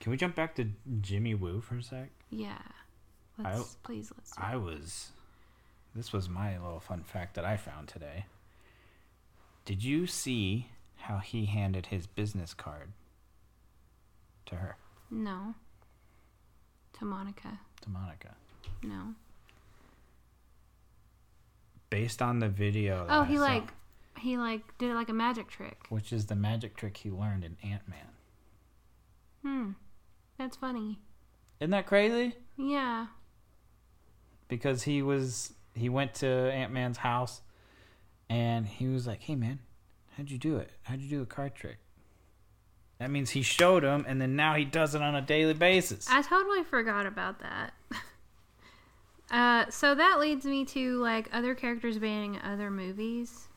[0.00, 0.68] Can we jump back to
[1.00, 2.10] Jimmy Woo for a sec?
[2.30, 2.58] Yeah.
[3.38, 4.32] Let's please let's.
[4.36, 5.12] I was.
[5.94, 8.26] This was my little fun fact that I found today.
[9.64, 10.66] Did you see
[11.02, 12.92] how he handed his business card
[14.46, 14.76] to her.
[15.10, 15.54] No.
[16.98, 17.60] To Monica.
[17.82, 18.34] to Monica?
[18.82, 19.14] No.
[21.90, 23.06] Based on the video.
[23.06, 23.68] that Oh, I he like
[24.22, 25.78] he like did it like a magic trick.
[25.88, 28.06] Which is the magic trick he learned in Ant Man.
[29.42, 29.70] Hmm.
[30.38, 31.00] That's funny.
[31.60, 32.34] Isn't that crazy?
[32.56, 33.06] Yeah.
[34.48, 37.40] Because he was he went to Ant Man's house,
[38.28, 39.58] and he was like, "Hey man,
[40.16, 40.70] how'd you do it?
[40.82, 41.78] How'd you do a card trick?"
[42.98, 46.06] That means he showed him, and then now he does it on a daily basis.
[46.08, 47.74] I totally forgot about that.
[49.30, 53.48] Uh, so that leads me to like other characters being in other movies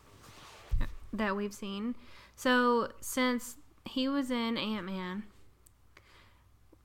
[1.17, 1.95] that we've seen.
[2.35, 5.23] So since he was in Ant Man,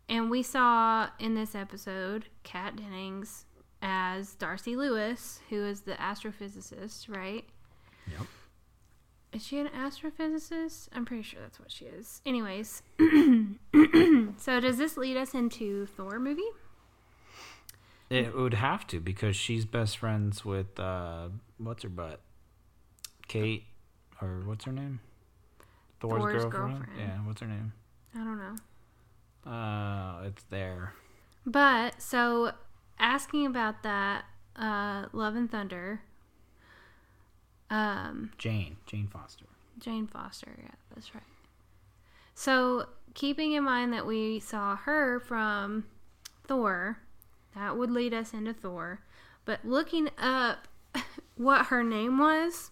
[0.08, 3.46] and we saw in this episode Kat Dennings
[3.80, 7.44] as Darcy Lewis, who is the astrophysicist, right?
[8.10, 8.26] Yep.
[9.32, 10.88] Is she an astrophysicist?
[10.92, 12.20] I'm pretty sure that's what she is.
[12.26, 12.82] Anyways,
[14.36, 16.42] so does this lead us into Thor movie?
[18.10, 22.20] It would have to because she's best friends with uh, what's her butt,
[23.28, 23.66] Kate,
[24.22, 25.00] or what's her name?
[26.00, 26.78] Thor's, Thor's girlfriend?
[26.78, 26.98] girlfriend.
[26.98, 27.72] Yeah, what's her name?
[28.14, 29.50] I don't know.
[29.50, 30.94] Uh, it's there.
[31.46, 32.52] But so
[32.98, 34.24] asking about that,
[34.56, 36.02] uh, Love and Thunder,
[37.70, 38.76] um, Jane.
[38.86, 39.46] Jane Foster.
[39.78, 41.24] Jane Foster, yeah, that's right.
[42.34, 45.84] So keeping in mind that we saw her from
[46.46, 46.98] Thor,
[47.54, 49.00] that would lead us into Thor.
[49.44, 50.68] But looking up
[51.36, 52.70] what her name was,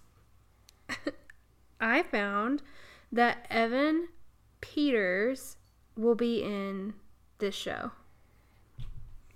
[1.80, 2.62] I found
[3.12, 4.08] that Evan
[4.60, 5.56] Peters
[5.96, 6.94] will be in
[7.38, 7.92] this show.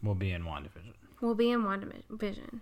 [0.02, 0.94] Will be in WandaVision.
[1.20, 2.60] will be in WandaVision.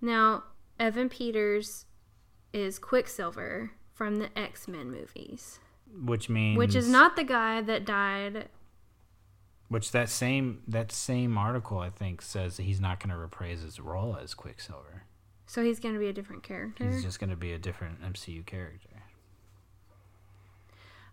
[0.00, 0.44] Now,
[0.78, 1.86] Evan Peters
[2.52, 5.60] is Quicksilver from the X Men movies,
[6.04, 8.48] Which means which is not the guy that died.
[9.68, 13.62] Which that same that same article I think says that he's not going to reprise
[13.62, 15.04] his role as Quicksilver.
[15.50, 16.88] So he's going to be a different character.
[16.88, 19.02] He's just going to be a different MCU character.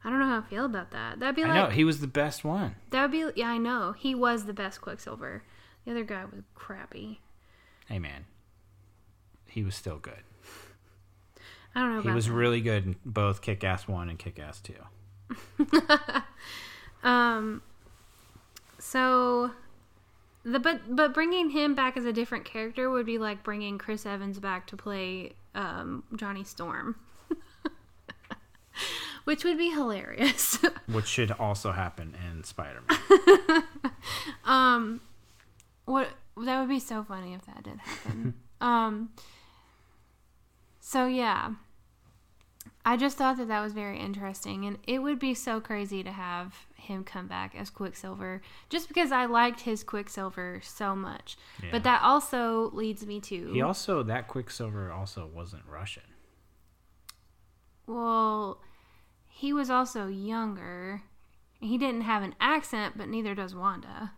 [0.03, 1.19] I don't know how I feel about that.
[1.19, 2.75] That'd be like I know he was the best one.
[2.91, 3.95] that'd be yeah, I know.
[3.97, 5.41] He was the best Quicksilver.
[5.85, 7.19] The other guy was crappy.
[7.87, 8.25] Hey man,
[9.47, 10.21] he was still good.
[11.73, 12.33] I don't know He was that.
[12.33, 15.65] really good in both Kick Ass One and Kick Ass Two.
[17.03, 17.63] Um
[18.77, 19.49] so
[20.47, 24.05] the but but bringing him back as a different character would be like bringing Chris
[24.05, 26.95] Evans back to play um, Johnny Storm.
[29.25, 30.59] Which would be hilarious.
[30.87, 33.63] which should also happen in Spider Man.
[34.45, 35.01] um
[35.83, 36.07] what
[36.37, 38.35] that would be so funny if that did happen.
[38.61, 39.09] um
[40.79, 41.51] so yeah.
[42.85, 46.11] I just thought that that was very interesting and it would be so crazy to
[46.11, 51.37] have him come back as Quicksilver just because I liked his Quicksilver so much.
[51.61, 51.69] Yeah.
[51.71, 56.03] But that also leads me to he also that Quicksilver also wasn't Russian.
[57.85, 58.61] well
[59.29, 61.03] he was also younger.
[61.59, 64.13] He didn't have an accent, but neither does Wanda.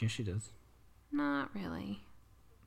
[0.00, 0.50] Yes, she does.
[1.12, 2.00] Not really.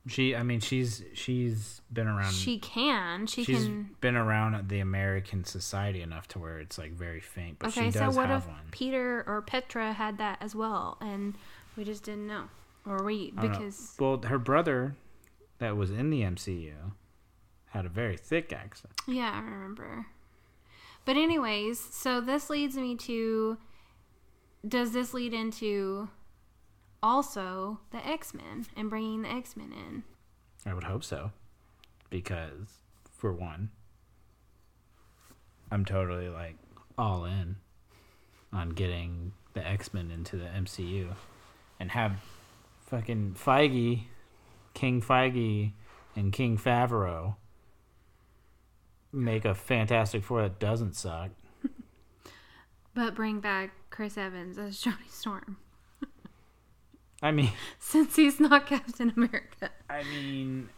[0.06, 2.34] She, I mean, she's she's been around.
[2.34, 3.26] She can.
[3.26, 7.60] She she's can been around the American society enough to where it's like very faint,
[7.60, 8.58] but Okay, she so does what have if one.
[8.72, 11.36] Peter or Pietro had that as well, and
[11.78, 12.50] we just didn't know,
[12.86, 13.44] or we know.
[13.44, 14.96] because well, her brother,
[15.60, 16.74] that was in the MCU,
[17.70, 18.94] had a very thick accent.
[19.08, 20.08] yeah, I remember.
[21.06, 23.58] But anyways, so this leads me to:
[24.68, 26.10] Does this lead into
[27.04, 30.04] also the X Men and bringing the X Men in?
[30.66, 31.32] I would hope so,
[32.10, 32.80] because
[33.12, 33.70] for one,
[35.70, 36.56] I'm totally like
[36.98, 37.58] all in
[38.52, 41.14] on getting the X Men into the MCU,
[41.80, 42.14] and have
[42.88, 44.06] fucking Feige,
[44.74, 45.74] King Feige,
[46.16, 47.36] and King Favreau
[49.12, 51.32] make a Fantastic Four that doesn't suck.
[52.96, 55.58] But bring back Chris Evans as Johnny Storm,
[57.24, 59.72] I mean, since he's not Captain America.
[59.90, 60.70] I mean,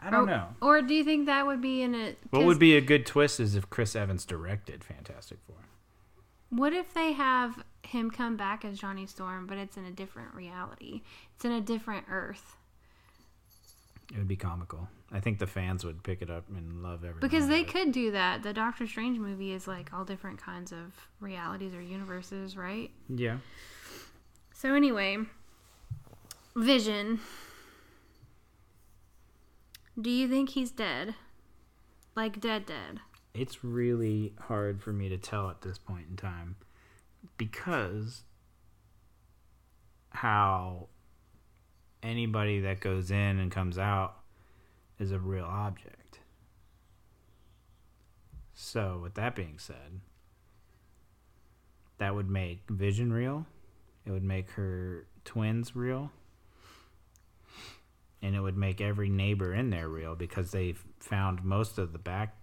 [0.00, 0.46] I don't or, know.
[0.62, 2.14] Or do you think that would be in a?
[2.30, 5.56] What would be a good twist is if Chris Evans directed Fantastic Four.
[6.48, 10.34] What if they have him come back as Johnny Storm, but it's in a different
[10.34, 11.02] reality?
[11.34, 12.56] It's in a different Earth.
[14.12, 14.88] It would be comical.
[15.10, 17.20] I think the fans would pick it up and love everything.
[17.20, 18.42] Because they could do that.
[18.42, 22.90] The Doctor Strange movie is like all different kinds of realities or universes, right?
[23.08, 23.38] Yeah.
[24.62, 25.16] So, anyway,
[26.54, 27.18] Vision.
[30.00, 31.16] Do you think he's dead?
[32.14, 33.00] Like, dead, dead?
[33.34, 36.54] It's really hard for me to tell at this point in time
[37.36, 38.22] because
[40.10, 40.86] how
[42.00, 44.14] anybody that goes in and comes out
[45.00, 46.20] is a real object.
[48.54, 50.02] So, with that being said,
[51.98, 53.46] that would make Vision real.
[54.06, 56.10] It would make her twins real.
[58.20, 61.98] And it would make every neighbor in there real because they've found most of the
[61.98, 62.36] back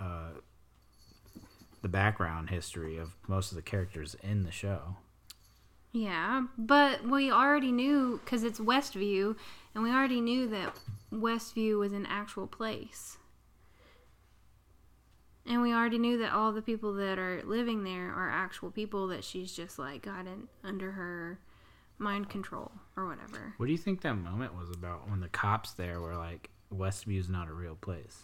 [0.00, 0.30] uh,
[1.82, 4.96] the background history of most of the characters in the show.
[5.92, 9.36] Yeah, but we already knew because it's Westview,
[9.74, 10.74] and we already knew that
[11.12, 13.18] Westview was an actual place.
[15.46, 19.08] And we already knew that all the people that are living there are actual people
[19.08, 21.38] that she's just like gotten under her
[21.98, 23.54] mind control or whatever.
[23.56, 27.28] What do you think that moment was about when the cops there were like, Westview's
[27.28, 28.22] not a real place?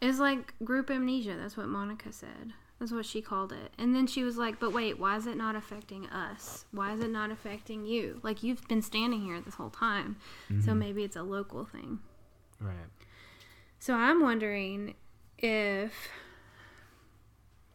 [0.00, 1.36] It's like group amnesia.
[1.36, 2.52] That's what Monica said.
[2.78, 3.72] That's what she called it.
[3.78, 6.66] And then she was like, but wait, why is it not affecting us?
[6.72, 8.20] Why is it not affecting you?
[8.22, 10.16] Like, you've been standing here this whole time.
[10.48, 10.78] So mm-hmm.
[10.78, 12.00] maybe it's a local thing.
[12.60, 12.74] Right.
[13.78, 14.94] So I'm wondering
[15.44, 16.08] if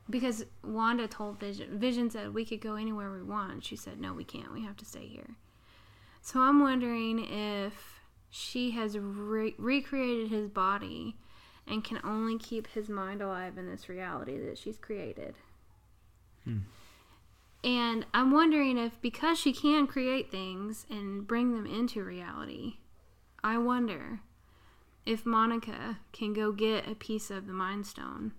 [0.10, 3.64] because Wanda told Vision, Vision said we could go anywhere we want.
[3.64, 4.52] She said, no, we can't.
[4.52, 5.36] We have to stay here.
[6.22, 8.02] So I'm wondering if
[8.32, 11.16] she has re- recreated his body
[11.68, 15.36] and can only keep his mind alive in this reality that she's created.
[16.44, 16.60] Hmm.
[17.64, 22.78] And I'm wondering if because she can create things and bring them into reality,
[23.44, 24.22] I wonder
[25.10, 28.32] if Monica can go get a piece of the Mind Stone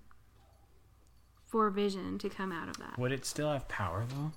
[1.45, 2.97] for Vision to come out of that.
[2.97, 4.31] Would it still have power though?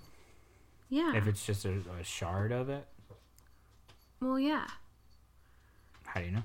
[0.89, 1.15] Yeah.
[1.15, 2.87] If it's just a, a shard of it?
[4.19, 4.65] well, yeah.
[6.05, 6.43] How do you know?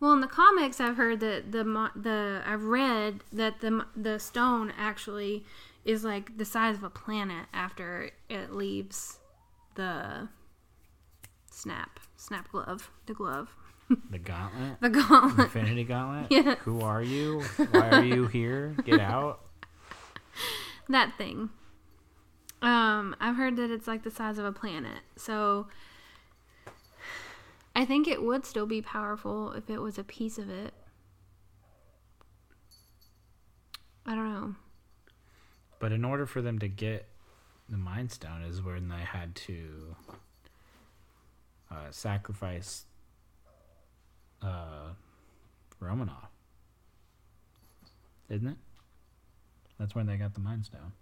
[0.00, 1.62] Well, in the comics, I've heard that the
[1.94, 5.44] the I've read that the the stone actually
[5.84, 9.18] is like the size of a planet after it leaves
[9.76, 10.28] the
[11.50, 13.54] snap snap glove the glove
[14.10, 14.80] The gauntlet?
[14.80, 15.46] the gauntlet.
[15.46, 16.26] Infinity Gauntlet?
[16.30, 16.56] Yeah.
[16.56, 17.40] Who are you?
[17.70, 18.76] Why are you here?
[18.84, 19.40] Get out.
[20.88, 21.50] that thing.
[22.60, 25.00] Um, I've heard that it's like the size of a planet.
[25.16, 25.68] So
[27.74, 30.74] I think it would still be powerful if it was a piece of it.
[34.04, 34.54] I don't know.
[35.78, 37.08] But in order for them to get
[37.68, 39.96] the Mind Stone is when they had to
[41.70, 42.84] uh, sacrifice
[44.42, 44.90] uh,
[45.80, 46.30] Romanoff.
[48.28, 48.56] Isn't it?
[49.78, 50.92] That's when they got the Mind Stone.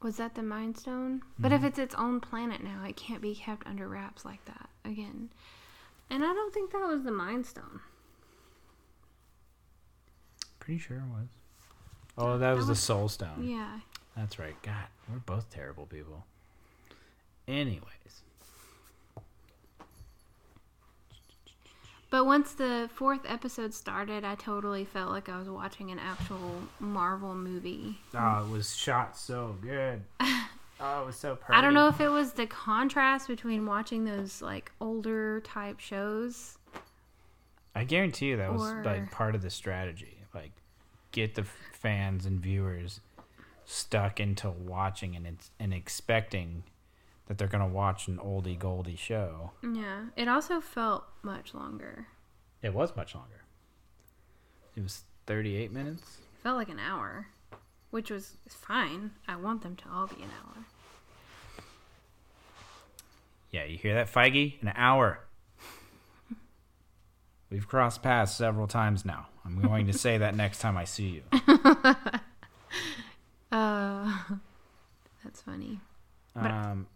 [0.00, 1.22] Was that the Mind Stone?
[1.38, 4.68] But if it's its own planet now, it can't be kept under wraps like that
[4.84, 5.30] again.
[6.08, 7.80] And I don't think that was the Mind Stone.
[10.60, 11.28] Pretty sure it was.
[12.16, 13.44] Oh, that was the Soul Stone.
[13.48, 13.80] Yeah.
[14.16, 14.54] That's right.
[14.62, 16.26] God, we're both terrible people.
[17.46, 18.22] Anyways,
[22.10, 26.62] But once the fourth episode started, I totally felt like I was watching an actual
[26.80, 27.98] Marvel movie.
[28.14, 30.02] oh, it was shot so good.
[30.80, 31.58] Oh, it was so perfect.
[31.58, 36.56] I don't know if it was the contrast between watching those like older type shows.
[37.74, 40.18] I guarantee you that was Or- like part of the strategy.
[40.32, 40.52] Like,
[41.10, 41.42] get the
[41.72, 43.00] fans and viewers
[43.64, 46.62] stuck into watching and it's, and expecting
[47.28, 49.52] that they're gonna watch an oldie goldie show.
[49.62, 50.06] Yeah.
[50.16, 52.08] It also felt much longer.
[52.62, 53.44] It was much longer.
[54.76, 56.02] It was thirty-eight minutes.
[56.02, 57.28] It felt like an hour,
[57.90, 59.12] which was fine.
[59.28, 60.64] I want them to all be an hour.
[63.50, 64.60] Yeah, you hear that, Feige?
[64.60, 65.20] An hour.
[67.50, 69.28] We've crossed paths several times now.
[69.44, 71.22] I'm going to say that next time I see you.
[73.50, 74.12] Uh,
[75.24, 75.80] that's funny.
[76.36, 76.86] Um,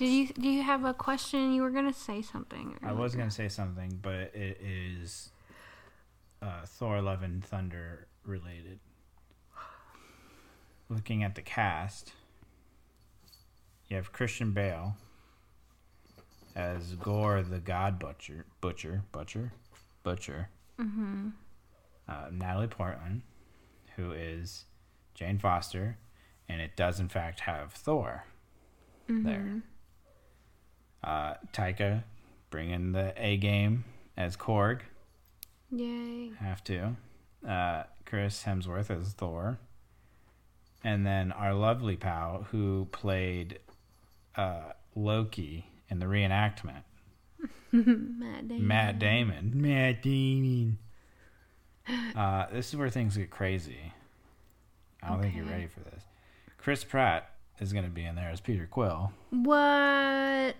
[0.00, 1.52] Did you do you have a question?
[1.52, 2.74] You were gonna say something.
[2.82, 5.30] I was going to say something, but it is
[6.40, 8.78] uh, Thor: Love and Thunder related.
[10.88, 12.14] Looking at the cast,
[13.88, 14.96] you have Christian Bale
[16.56, 19.52] as Gorr the God Butcher, Butcher, Butcher,
[20.02, 20.48] Butcher.
[20.80, 21.28] Mm-hmm.
[22.08, 23.22] uh, Natalie Portman,
[23.96, 24.64] who is
[25.12, 25.98] Jane Foster,
[26.48, 28.24] and it does in fact have Thor
[29.06, 29.62] there.
[31.02, 32.04] Uh, Taika
[32.50, 33.84] bringing the A game
[34.16, 34.80] as Korg,
[35.70, 36.32] Yay.
[36.40, 36.96] have to.
[37.46, 39.58] Uh, Chris Hemsworth as Thor,
[40.84, 43.60] and then our lovely pal who played
[44.36, 46.82] uh, Loki in the reenactment,
[47.72, 48.66] Matt Damon.
[48.66, 49.52] Matt Damon.
[49.54, 50.78] Matt Damon.
[52.14, 53.92] Uh, this is where things get crazy.
[55.02, 56.02] I don't think you're ready for this.
[56.58, 59.12] Chris Pratt is going to be in there as Peter Quill.
[59.30, 60.54] What?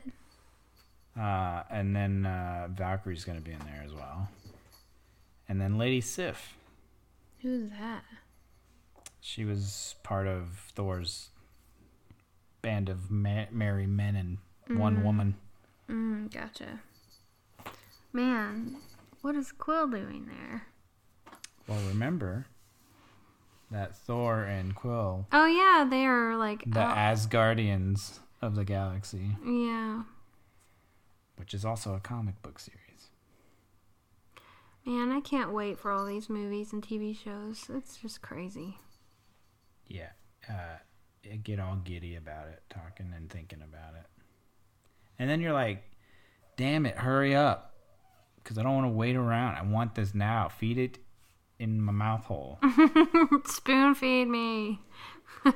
[1.18, 4.28] Uh, and then uh, Valkyrie's going to be in there as well.
[5.48, 6.56] And then Lady Sif.
[7.42, 8.04] Who's that?
[9.20, 11.30] She was part of Thor's
[12.62, 15.34] band of ma- merry men and one woman.
[15.88, 16.80] Mm, gotcha.
[18.12, 18.76] Man,
[19.22, 20.66] what is Quill doing there?
[21.66, 22.46] Well, remember
[23.70, 26.64] that Thor and Quill, Oh yeah, they are like.
[26.66, 30.02] the oh, Asgardians of the galaxy, yeah.
[31.41, 33.09] Which is also a comic book series.
[34.84, 37.64] Man, I can't wait for all these movies and TV shows.
[37.74, 38.76] It's just crazy.
[39.88, 40.11] Yeah,
[40.47, 40.76] uh,
[41.24, 44.05] I get all giddy about it, talking and thinking about it.
[45.18, 45.82] And then you're like,
[46.59, 47.74] damn it, hurry up.
[48.36, 49.57] Because I don't want to wait around.
[49.57, 50.51] I want this now.
[50.51, 50.99] Feed it
[51.59, 52.59] in my mouth hole.
[53.47, 54.80] Spoon feed me.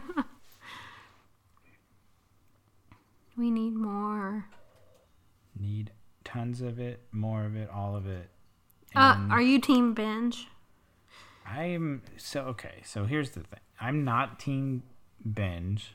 [3.36, 4.46] we need more.
[5.58, 5.92] Need
[6.24, 8.28] tons of it, more of it, all of it.
[8.94, 10.46] Uh, are you team binge?
[11.46, 12.82] I'm so okay.
[12.84, 13.60] So here's the thing.
[13.80, 14.82] I'm not team
[15.32, 15.94] binge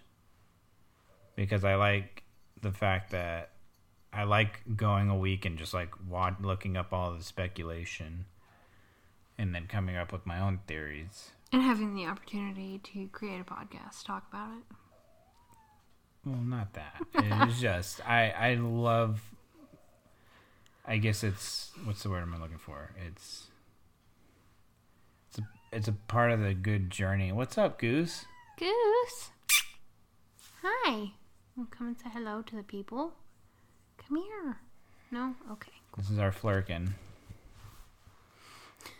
[1.35, 2.23] because I like
[2.61, 3.51] the fact that
[4.11, 8.25] I like going a week and just like wa- looking up all the speculation
[9.37, 11.31] and then coming up with my own theories.
[11.51, 14.75] And having the opportunity to create a podcast, talk about it.
[16.25, 17.01] Well, not that.
[17.15, 19.21] It's just I I love.
[20.89, 22.89] I guess it's what's the word am I looking for?
[23.07, 23.49] It's
[25.29, 27.31] it's a it's a part of the good journey.
[27.31, 28.25] What's up, Goose?
[28.57, 29.29] Goose.
[30.63, 31.11] Hi.
[31.55, 33.13] I'm coming to say hello to the people.
[33.99, 34.57] Come here.
[35.11, 35.35] No?
[35.51, 35.73] Okay.
[35.95, 36.93] This is our flerken.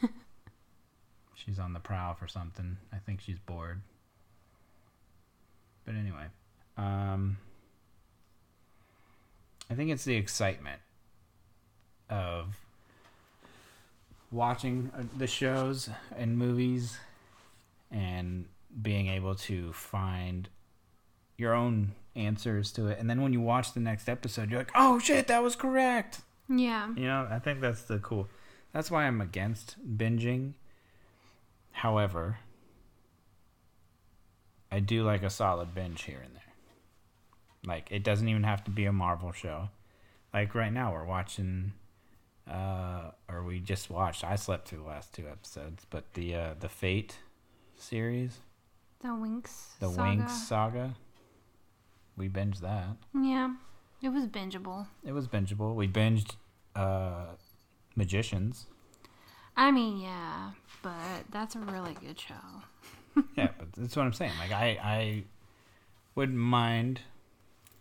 [1.33, 2.77] she's on the prowl for something.
[2.93, 3.81] I think she's bored.
[5.85, 6.25] But anyway,
[6.77, 7.37] um,
[9.71, 10.81] I think it's the excitement
[12.09, 12.57] of
[14.31, 16.97] watching uh, the shows and movies
[17.91, 18.45] and
[18.81, 20.49] being able to find
[21.37, 22.99] your own answers to it.
[22.99, 26.21] And then when you watch the next episode, you're like, oh shit, that was correct.
[26.47, 26.89] Yeah.
[26.95, 28.27] You know, I think that's the cool.
[28.73, 30.53] That's why I'm against binging.
[31.71, 32.39] However,
[34.71, 36.43] I do like a solid binge here and there.
[37.65, 39.69] Like it doesn't even have to be a Marvel show.
[40.33, 41.73] Like right now we're watching
[42.49, 46.53] uh or we just watched I slept through the last two episodes, but the uh
[46.59, 47.17] the Fate
[47.77, 48.39] series,
[49.01, 49.77] The Winx.
[49.79, 50.01] the saga.
[50.01, 50.95] Winx saga.
[52.17, 52.97] We binged that.
[53.13, 53.53] Yeah.
[54.01, 54.87] It was bingeable.
[55.05, 55.75] It was bingeable.
[55.75, 56.35] We binged
[56.75, 57.25] uh
[57.95, 58.65] Magicians.
[59.57, 62.33] I mean, yeah, but that's a really good show.
[63.35, 64.31] yeah, but that's what I'm saying.
[64.39, 65.23] Like I, I
[66.15, 67.01] wouldn't mind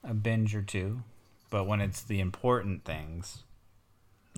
[0.02, 1.02] a binge or two,
[1.50, 3.44] but when it's the important things,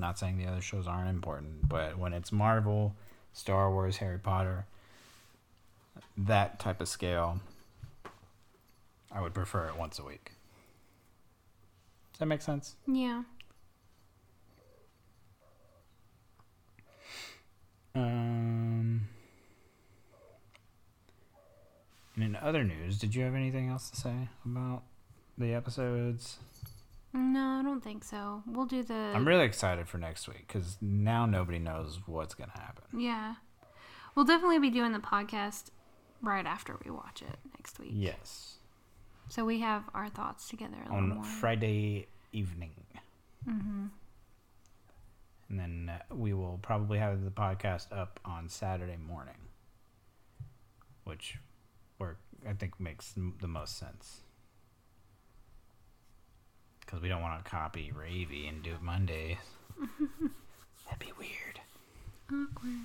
[0.00, 2.94] not saying the other shows aren't important, but when it's Marvel,
[3.32, 4.66] Star Wars, Harry Potter,
[6.16, 7.40] that type of scale,
[9.12, 10.32] I would prefer it once a week.
[12.12, 12.76] Does that make sense?
[12.86, 13.22] Yeah.
[17.94, 19.08] Um.
[22.14, 24.82] And in other news, did you have anything else to say about
[25.38, 26.36] the episodes?
[27.12, 28.42] No, I don't think so.
[28.46, 28.94] We'll do the.
[28.94, 33.00] I'm really excited for next week because now nobody knows what's gonna happen.
[33.00, 33.34] Yeah.
[34.14, 35.70] We'll definitely be doing the podcast
[36.22, 37.90] right after we watch it next week.
[37.92, 38.56] Yes,
[39.28, 41.24] So we have our thoughts together a little on more.
[41.24, 42.72] Friday evening,
[43.48, 43.86] mm-hmm.
[45.48, 49.48] and then uh, we will probably have the podcast up on Saturday morning,
[51.04, 51.38] which
[51.98, 54.20] work I think makes the most sense.
[56.90, 59.36] Because we don't want to copy Ravy and do it Mondays.
[59.78, 61.60] That'd be weird.
[62.28, 62.80] Awkward.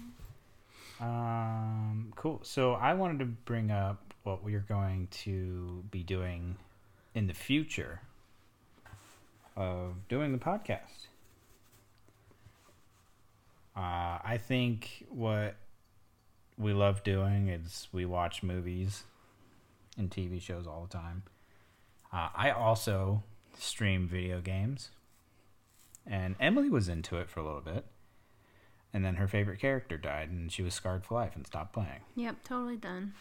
[1.01, 2.39] Um, cool.
[2.43, 6.55] So I wanted to bring up what we're going to be doing
[7.15, 8.01] in the future
[9.55, 11.07] of doing the podcast.
[13.75, 15.55] Uh, I think what
[16.59, 19.03] we love doing is we watch movies
[19.97, 21.23] and TV shows all the time.
[22.13, 23.23] Uh, I also
[23.57, 24.91] stream video games,
[26.05, 27.85] and Emily was into it for a little bit.
[28.93, 32.01] And then her favorite character died, and she was scarred for life and stopped playing,
[32.15, 33.13] Yep, totally done.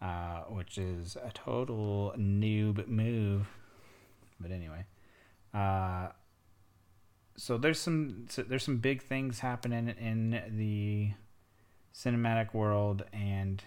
[0.00, 3.48] uh, which is a total noob move.
[4.40, 4.84] But anyway,
[5.52, 6.08] uh,
[7.36, 11.12] so there's some so there's some big things happening in the
[11.94, 13.62] cinematic world and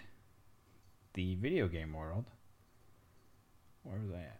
[1.13, 2.25] the video game world.
[3.83, 4.38] Where was I at?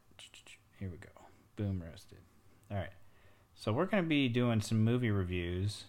[0.80, 1.09] Here we go.
[1.55, 2.19] Boom roasted.
[2.71, 2.89] All right.
[3.55, 5.84] So we're going to be doing some movie reviews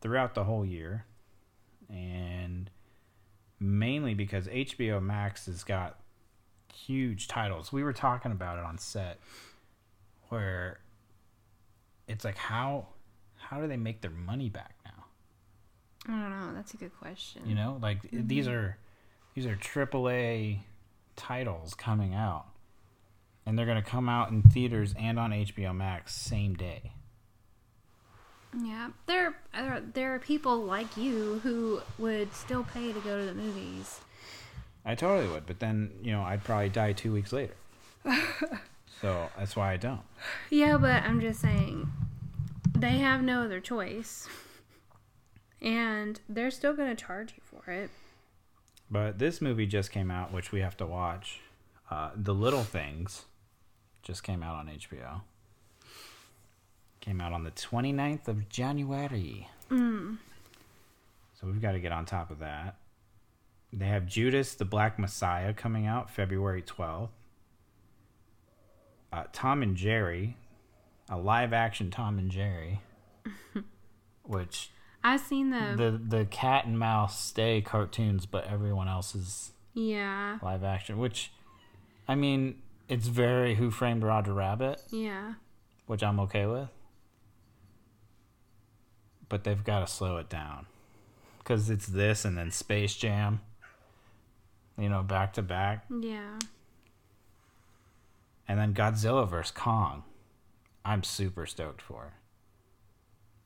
[0.00, 1.04] throughout the whole year.
[1.90, 2.70] And
[3.58, 5.98] mainly because HBO Max has got
[6.72, 7.72] huge titles.
[7.72, 9.18] We were talking about it on set
[10.28, 10.80] where
[12.08, 12.86] it's like how
[13.36, 15.04] how do they make their money back now?
[16.08, 16.54] I don't know.
[16.54, 17.42] That's a good question.
[17.46, 18.26] You know, like mm-hmm.
[18.26, 18.76] these are
[19.34, 20.60] these are AAA
[21.16, 22.46] titles coming out,
[23.46, 26.92] and they're gonna come out in theaters and on HBO Max same day.
[28.62, 33.24] Yeah, there are there are people like you who would still pay to go to
[33.24, 34.00] the movies.
[34.84, 37.54] I totally would, but then you know I'd probably die two weeks later.
[39.00, 40.02] so that's why I don't.
[40.50, 41.88] Yeah, but I'm just saying
[42.80, 44.28] they have no other choice.
[45.60, 47.90] And they're still going to charge you for it.
[48.90, 51.40] But this movie just came out, which we have to watch.
[51.90, 53.24] Uh, the Little Things
[54.06, 55.22] just came out on HBO.
[57.00, 59.48] Came out on the 29th of January.
[59.68, 60.18] Mm.
[61.34, 62.76] So we've got to get on top of that.
[63.72, 67.08] They have Judas the Black Messiah coming out February 12th.
[69.12, 70.36] Uh, Tom and Jerry,
[71.08, 72.80] a live action Tom and Jerry,
[74.22, 74.70] which
[75.02, 80.38] I've seen the, the the cat and mouse stay cartoons, but everyone else is yeah
[80.42, 80.98] live action.
[80.98, 81.32] Which,
[82.08, 82.56] I mean,
[82.88, 85.34] it's very Who Framed Roger Rabbit, yeah
[85.86, 86.68] which I'm okay with.
[89.28, 90.66] But they've got to slow it down
[91.38, 93.40] because it's this and then Space Jam.
[94.78, 96.38] You know, back to back, yeah.
[98.46, 100.02] and then Godzilla vs Kong.
[100.84, 102.12] I'm super stoked for.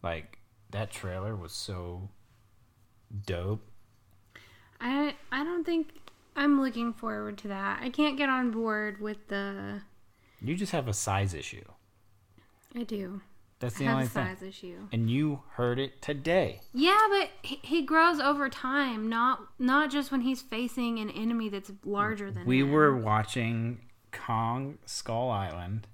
[0.02, 0.38] Like
[0.70, 2.08] that trailer was so
[3.26, 3.64] dope.
[4.80, 5.90] I I don't think
[6.36, 7.80] I'm looking forward to that.
[7.82, 9.82] I can't get on board with the.
[10.40, 11.64] You just have a size issue.
[12.74, 13.20] I do.
[13.58, 14.26] That's I the have only a thing.
[14.26, 14.76] size issue.
[14.92, 16.62] And you heard it today.
[16.72, 21.48] Yeah, but he, he grows over time, not not just when he's facing an enemy
[21.50, 22.70] that's larger than We him.
[22.72, 23.80] were watching
[24.12, 25.88] Kong Skull Island,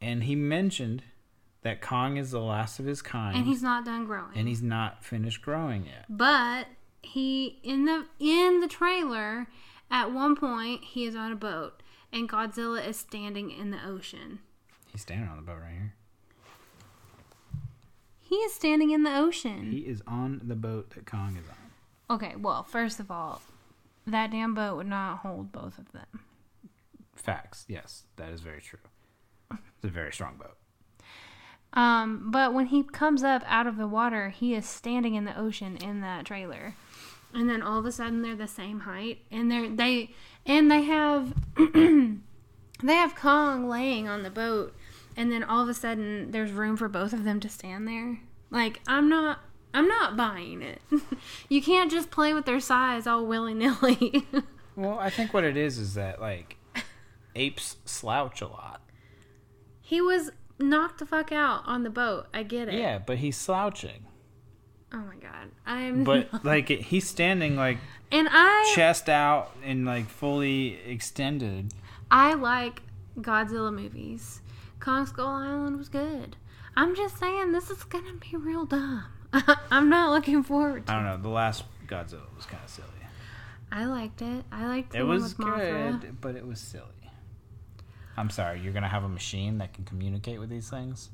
[0.00, 1.02] and he mentioned
[1.62, 4.30] that Kong is the last of his kind, and he's not done growing.
[4.36, 6.04] and he's not finished growing yet.
[6.08, 6.68] But
[7.06, 9.46] he in the in the trailer,
[9.90, 11.82] at one point he is on a boat,
[12.12, 14.40] and Godzilla is standing in the ocean.
[14.92, 15.94] He's standing on the boat right here.
[18.20, 19.70] He is standing in the ocean.
[19.70, 22.16] He is on the boat that Kong is on.
[22.16, 23.40] Okay, well, first of all,
[24.06, 26.24] that damn boat would not hold both of them.
[27.14, 27.64] Facts.
[27.68, 28.80] Yes, that is very true.
[29.50, 30.56] It's a very strong boat.
[31.72, 35.38] Um, but when he comes up out of the water, he is standing in the
[35.38, 36.74] ocean in that trailer.
[37.36, 40.10] And then all of a sudden they're the same height and they're they
[40.46, 41.34] and they have
[41.74, 44.74] they have Kong laying on the boat
[45.16, 48.20] and then all of a sudden there's room for both of them to stand there.
[48.50, 49.40] Like I'm not
[49.74, 50.80] I'm not buying it.
[51.50, 54.26] you can't just play with their size all willy-nilly.
[54.78, 56.56] Well, I think what it is is that like
[57.34, 58.82] apes slouch a lot.
[59.80, 62.26] he was knocked the fuck out on the boat.
[62.34, 62.74] I get it.
[62.74, 64.06] Yeah, but he's slouching.
[64.96, 65.50] Oh my god.
[65.66, 67.76] I'm But like he's standing like
[68.10, 71.74] and I chest out and like fully extended.
[72.10, 72.80] I like
[73.20, 74.40] Godzilla movies.
[74.80, 76.36] Kong Skull Island was good.
[76.76, 79.04] I'm just saying this is gonna be real dumb.
[79.70, 80.92] I'm not looking forward to.
[80.92, 81.18] I don't know.
[81.18, 82.88] The last Godzilla was kind of silly.
[83.70, 84.44] I liked it.
[84.50, 86.00] I liked the It was Mothra.
[86.00, 86.84] good, but it was silly.
[88.16, 88.60] I'm sorry.
[88.60, 91.10] You're gonna have a machine that can communicate with these things.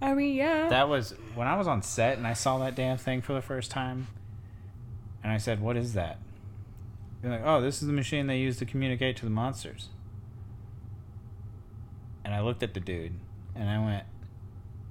[0.00, 0.68] I mean, yeah.
[0.68, 3.42] That was when I was on set and I saw that damn thing for the
[3.42, 4.08] first time,
[5.22, 6.18] and I said, "What is that?"
[7.22, 9.88] They're like, "Oh, this is the machine they use to communicate to the monsters."
[12.24, 13.12] And I looked at the dude,
[13.54, 14.04] and I went,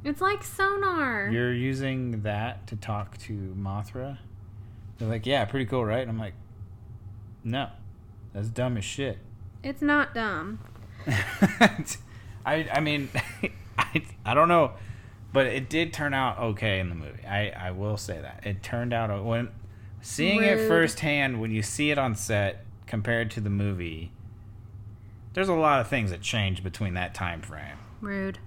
[0.03, 1.30] it's like sonar.
[1.30, 4.20] "You're using that to talk to Mothra?"
[4.97, 6.36] They're like, "Yeah, pretty cool, right?" And I'm like,
[7.43, 7.70] "No,
[8.34, 9.18] that's dumb as shit."
[9.64, 10.60] It's not dumb.
[11.08, 11.86] I
[12.45, 13.10] I mean,
[13.78, 14.74] I I don't know,
[15.36, 17.26] but it did turn out okay in the movie.
[17.28, 19.50] I I will say that it turned out when
[20.02, 24.14] seeing it firsthand when you see it on set compared to the movie.
[25.34, 28.40] There's a lot of things that change between that time frame, Rude.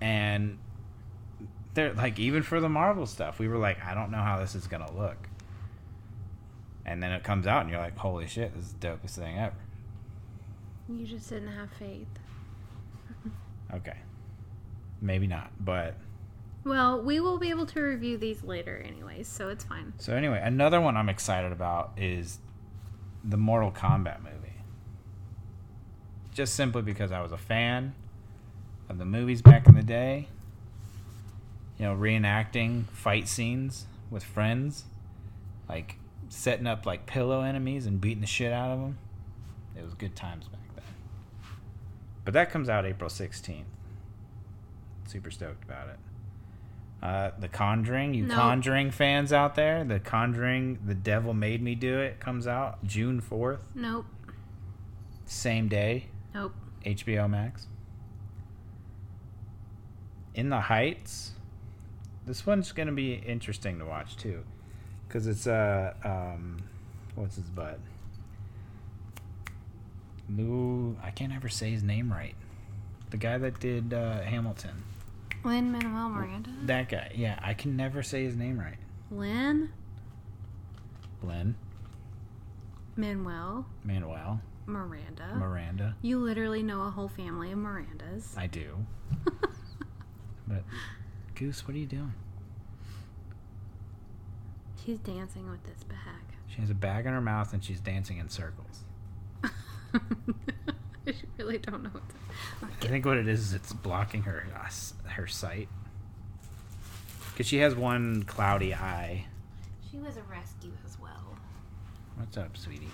[0.00, 0.58] and
[1.74, 4.56] they're like even for the Marvel stuff, we were like, I don't know how this
[4.56, 5.28] is gonna look.
[6.84, 9.38] And then it comes out, and you're like, "Holy shit, this is the dopest thing
[9.38, 9.54] ever."
[10.88, 12.08] You just didn't have faith.
[13.74, 13.96] Okay,
[15.00, 15.94] maybe not, but
[16.64, 19.92] Well, we will be able to review these later, anyways, so it's fine.
[19.98, 22.38] So anyway, another one I'm excited about is
[23.22, 24.54] the Mortal Kombat movie.
[26.34, 27.94] Just simply because I was a fan
[28.88, 30.28] of the movies back in the day.
[31.78, 34.84] You know, reenacting fight scenes with friends,
[35.68, 35.96] like
[36.28, 38.98] setting up like pillow enemies and beating the shit out of them.
[39.76, 40.84] It was good times back then.
[42.24, 43.64] But that comes out April 16th.
[45.06, 45.98] Super stoked about it.
[47.02, 48.26] Uh, the Conjuring, you.
[48.26, 53.20] Conjuring fans out there, The Conjuring, The Devil Made Me Do It comes out June
[53.20, 54.06] 4th, Nope.
[55.26, 56.54] same day, Nope.
[56.84, 57.66] HBO Max.
[60.34, 61.32] In the Heights,
[62.26, 64.42] this one's going to be interesting to watch too,
[65.06, 66.62] because it's uh, um,
[67.14, 67.78] what's his butt?
[70.28, 72.34] Lou, I can't ever say his name right.
[73.10, 74.82] The guy that did uh, Hamilton.
[75.46, 76.50] Lin Manuel Miranda.
[76.64, 78.78] That guy, yeah, I can never say his name right.
[79.12, 79.70] Lin
[81.20, 81.54] Glenn
[82.96, 85.34] Manuel Manuel Miranda.
[85.36, 85.94] Miranda.
[86.02, 88.36] you literally know a whole family of Mirandas.
[88.36, 88.84] I do.
[90.48, 90.62] But
[91.34, 92.14] Goose, what are you doing?
[94.84, 95.98] She's dancing with this bag.
[96.46, 98.84] She has a bag in her mouth and she's dancing in circles.
[101.08, 102.86] I really don't know what to.
[102.86, 104.68] I think what it is is it's blocking her uh,
[105.10, 105.68] her sight.
[107.36, 109.26] Cause she has one cloudy eye.
[109.90, 111.36] She was a rescue as well.
[112.16, 112.88] What's up, sweetie?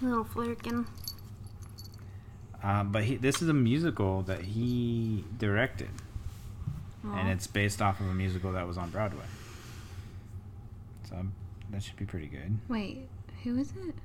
[0.00, 0.86] Little flerken.
[2.62, 5.90] Um, but he, this is a musical that he directed,
[7.04, 7.18] Aw.
[7.18, 9.24] and it's based off of a musical that was on Broadway.
[11.08, 11.26] So
[11.70, 12.58] that should be pretty good.
[12.68, 13.08] Wait,
[13.42, 13.96] who is it?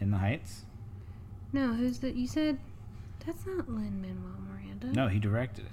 [0.00, 0.62] In the Heights?
[1.52, 2.10] No, who's the?
[2.10, 2.58] You said
[3.24, 4.88] that's not Lin Manuel Miranda.
[4.88, 5.72] No, he directed it.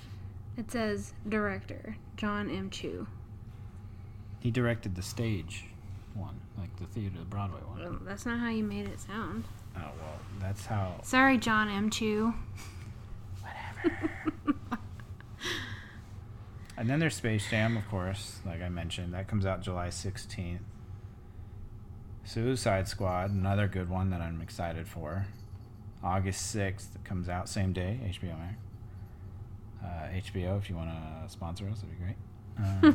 [0.58, 2.70] It says director John M.
[2.70, 3.08] Chu.
[4.40, 5.66] He directed the stage
[6.14, 7.80] one, like the theater, the Broadway one.
[7.80, 9.46] Well, that's not how you made it sound.
[9.76, 11.02] Oh well, that's how.
[11.04, 11.90] Sorry, John M.
[11.90, 12.34] Chu.
[13.42, 14.10] Whatever.
[16.78, 19.14] and then there's Space Jam, of course, like I mentioned.
[19.14, 20.60] That comes out July 16th.
[22.24, 25.28] Suicide Squad, another good one that I'm excited for.
[26.06, 28.56] August 6th, it comes out, same day, HBO Max.
[29.84, 32.16] Uh, HBO, if you want to sponsor us, that'd be great.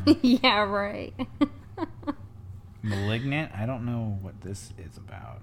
[0.09, 1.13] Um, yeah, right.
[2.83, 5.43] Malignant, I don't know what this is about.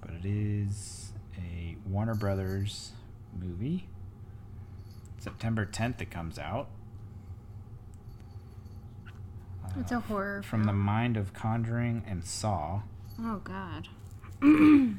[0.00, 2.92] But it is a Warner Brothers
[3.38, 3.86] movie.
[5.18, 6.68] September 10th it comes out.
[9.78, 12.80] it's Uh, a horror from the mind of Conjuring and Saw.
[13.20, 13.88] Oh God.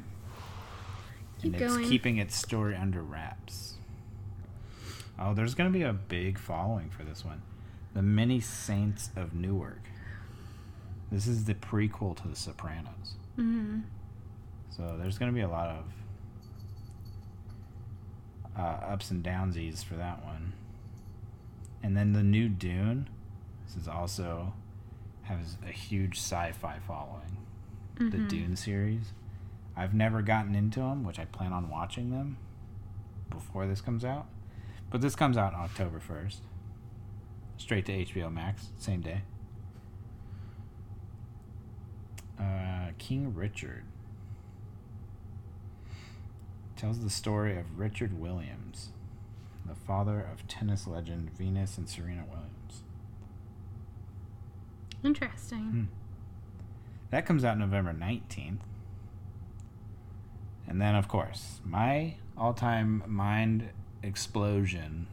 [1.42, 1.88] and Keep it's going.
[1.88, 3.74] keeping its story under wraps.
[5.18, 7.42] Oh, there's going to be a big following for this one.
[7.94, 9.80] The Many Saints of Newark.
[11.10, 13.14] This is the prequel to The Sopranos.
[13.36, 13.80] hmm
[14.70, 15.84] So there's going to be a lot of
[18.58, 18.62] uh,
[18.92, 20.52] ups and downsies for that one.
[21.82, 23.08] And then the new Dune.
[23.66, 24.52] This is also
[25.22, 27.36] has a huge sci-fi following.
[27.98, 28.28] The Mhm.
[28.28, 29.12] Dune series.
[29.76, 32.38] I've never gotten into them, which I plan on watching them
[33.30, 34.26] before this comes out.
[34.90, 36.38] But this comes out October 1st.
[37.58, 39.22] Straight to HBO Max, same day.
[42.38, 43.84] Uh, King Richard
[46.76, 48.90] tells the story of Richard Williams,
[49.64, 52.82] the father of tennis legend Venus and Serena Williams.
[55.02, 55.58] Interesting.
[55.58, 55.84] Hmm.
[57.10, 58.58] That comes out November 19th.
[60.68, 63.70] And then, of course, my all time mind
[64.02, 65.06] explosion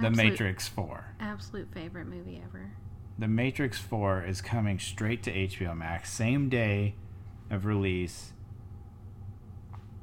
[0.00, 1.14] The Matrix 4.
[1.20, 2.72] Absolute favorite movie ever.
[3.18, 6.94] The Matrix 4 is coming straight to HBO Max, same day
[7.50, 8.32] of release.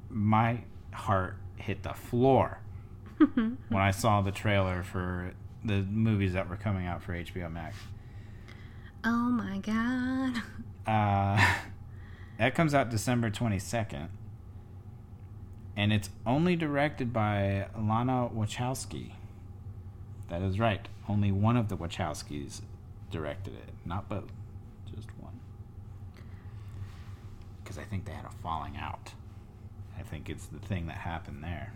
[0.09, 0.61] My
[0.93, 2.59] heart hit the floor
[3.33, 5.33] when I saw the trailer for
[5.65, 7.75] the movies that were coming out for HBO Max.
[9.03, 10.41] oh my God.
[10.85, 11.55] Uh,
[12.37, 14.09] that comes out December 22nd.
[15.75, 19.11] And it's only directed by Lana Wachowski.
[20.29, 20.87] That is right.
[21.07, 22.61] Only one of the Wachowskis
[23.11, 24.31] directed it, not both.
[24.93, 25.39] Just one.
[27.63, 29.13] Because I think they had a falling out.
[29.97, 31.73] I think it's the thing that happened there.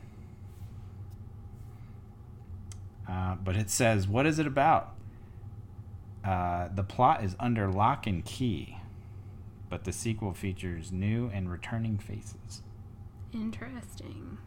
[3.10, 4.96] Uh, but it says, what is it about?
[6.24, 8.78] Uh, the plot is under lock and key,
[9.72, 12.62] but the sequel features new and returning faces.
[13.34, 14.38] Interesting.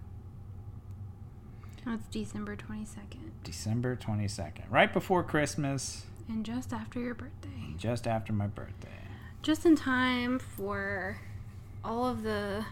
[1.86, 3.30] That's December 22nd.
[3.42, 7.74] December 22nd, right before Christmas, And just after your birthday.
[7.78, 8.88] just after my birthday.
[9.42, 11.18] Just in time for
[11.84, 12.64] all of the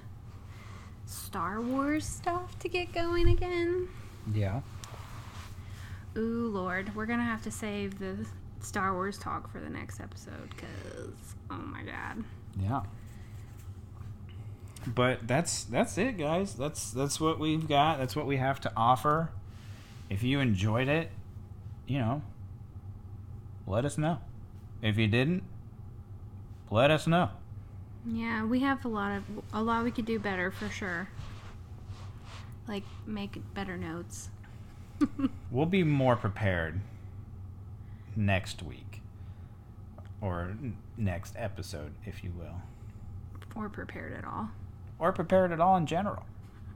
[1.07, 3.89] Star Wars stuff to get going again.
[4.33, 4.61] Yeah.
[6.17, 6.95] Ooh, Lord.
[6.95, 8.27] We're going to have to save the
[8.61, 12.25] Star Wars talk for the next episode because, oh my God.
[12.61, 12.83] Yeah.
[14.87, 16.55] But that's that's it, guys.
[16.55, 17.99] That's that's what we've got.
[17.99, 19.31] That's what we have to offer.
[20.11, 21.11] If you enjoyed it,
[21.87, 22.23] you know,
[23.67, 24.19] let us know.
[24.83, 25.45] If you didn't,
[26.71, 27.31] let us know.
[28.05, 31.09] Yeah, we have a lot of a lot we could do better for sure.
[32.67, 34.31] Like make better notes.
[35.51, 36.81] We'll be more prepared
[38.17, 38.92] next week
[40.23, 40.57] or
[40.97, 42.63] next episode, if you will,
[43.55, 44.49] or prepared at all.
[44.99, 46.25] or prepared at all in general.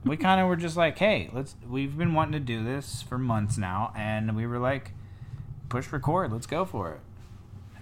[0.05, 1.55] We kind of were just like, hey, let's.
[1.67, 4.91] We've been wanting to do this for months now, and we were like,
[5.69, 6.99] push record, let's go for it.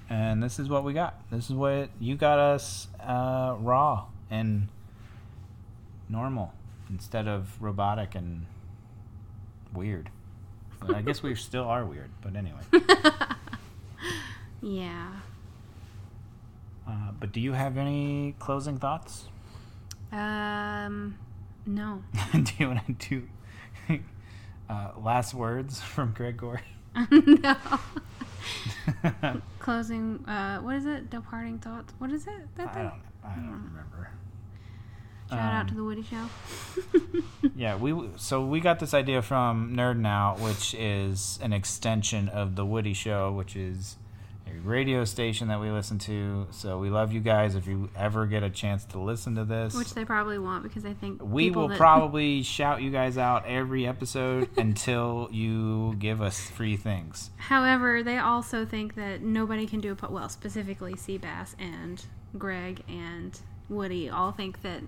[0.09, 1.19] And this is what we got.
[1.31, 4.69] This is what you got us uh, raw and
[6.07, 6.53] normal
[6.89, 8.45] instead of robotic and
[9.73, 10.09] weird.
[10.79, 12.61] But I guess we still are weird, but anyway.
[14.61, 15.11] Yeah.
[16.87, 19.25] Uh, but do you have any closing thoughts?
[20.11, 21.17] Um,
[21.65, 22.03] no.
[22.31, 23.09] do you want to
[23.89, 23.99] do
[24.69, 26.61] uh, last words from Greg Gorey?
[27.11, 27.55] no.
[29.59, 30.23] Closing.
[30.27, 31.09] Uh, what is it?
[31.09, 31.93] Departing thoughts.
[31.97, 32.55] What is it?
[32.55, 32.93] That I don't.
[33.23, 34.09] I don't remember.
[35.29, 36.29] Shout out Um, to the Woody Show.
[37.55, 42.55] Yeah, we so we got this idea from Nerd Now, which is an extension of
[42.55, 43.97] the Woody Show, which is
[44.63, 46.47] radio station that we listen to.
[46.51, 47.55] So we love you guys.
[47.55, 50.85] If you ever get a chance to listen to this, Which they probably won't because
[50.85, 56.21] I think we will that- probably shout you guys out every episode until you give
[56.21, 57.29] us free things.
[57.37, 62.05] However, they also think that nobody can do a po- well, specifically Seabass and
[62.37, 63.39] Greg and
[63.69, 64.81] Woody all think that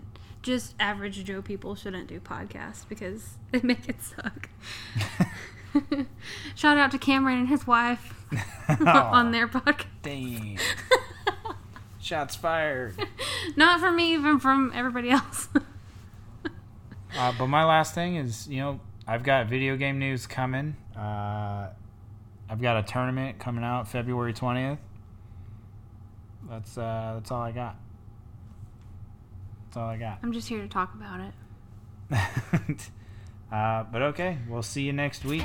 [0.44, 4.50] just average Joe people shouldn't do podcasts because they make it suck.
[6.56, 8.14] Shout out to Cameron and his wife
[8.70, 9.86] on their podcast.
[10.02, 10.60] Dang.
[12.00, 12.96] Shots fired.
[13.56, 15.50] Not from me, even from everybody else.
[17.18, 20.76] Uh, but my last thing is, you know, I've got video game news coming.
[20.96, 21.70] Uh,
[22.50, 24.80] I've got a tournament coming out February twentieth.
[26.50, 27.76] That's uh, that's all I got.
[29.66, 30.20] That's all I got.
[30.24, 31.20] I'm just here to talk about
[32.10, 32.90] it.
[33.52, 35.44] Uh, but okay, we'll see you next week.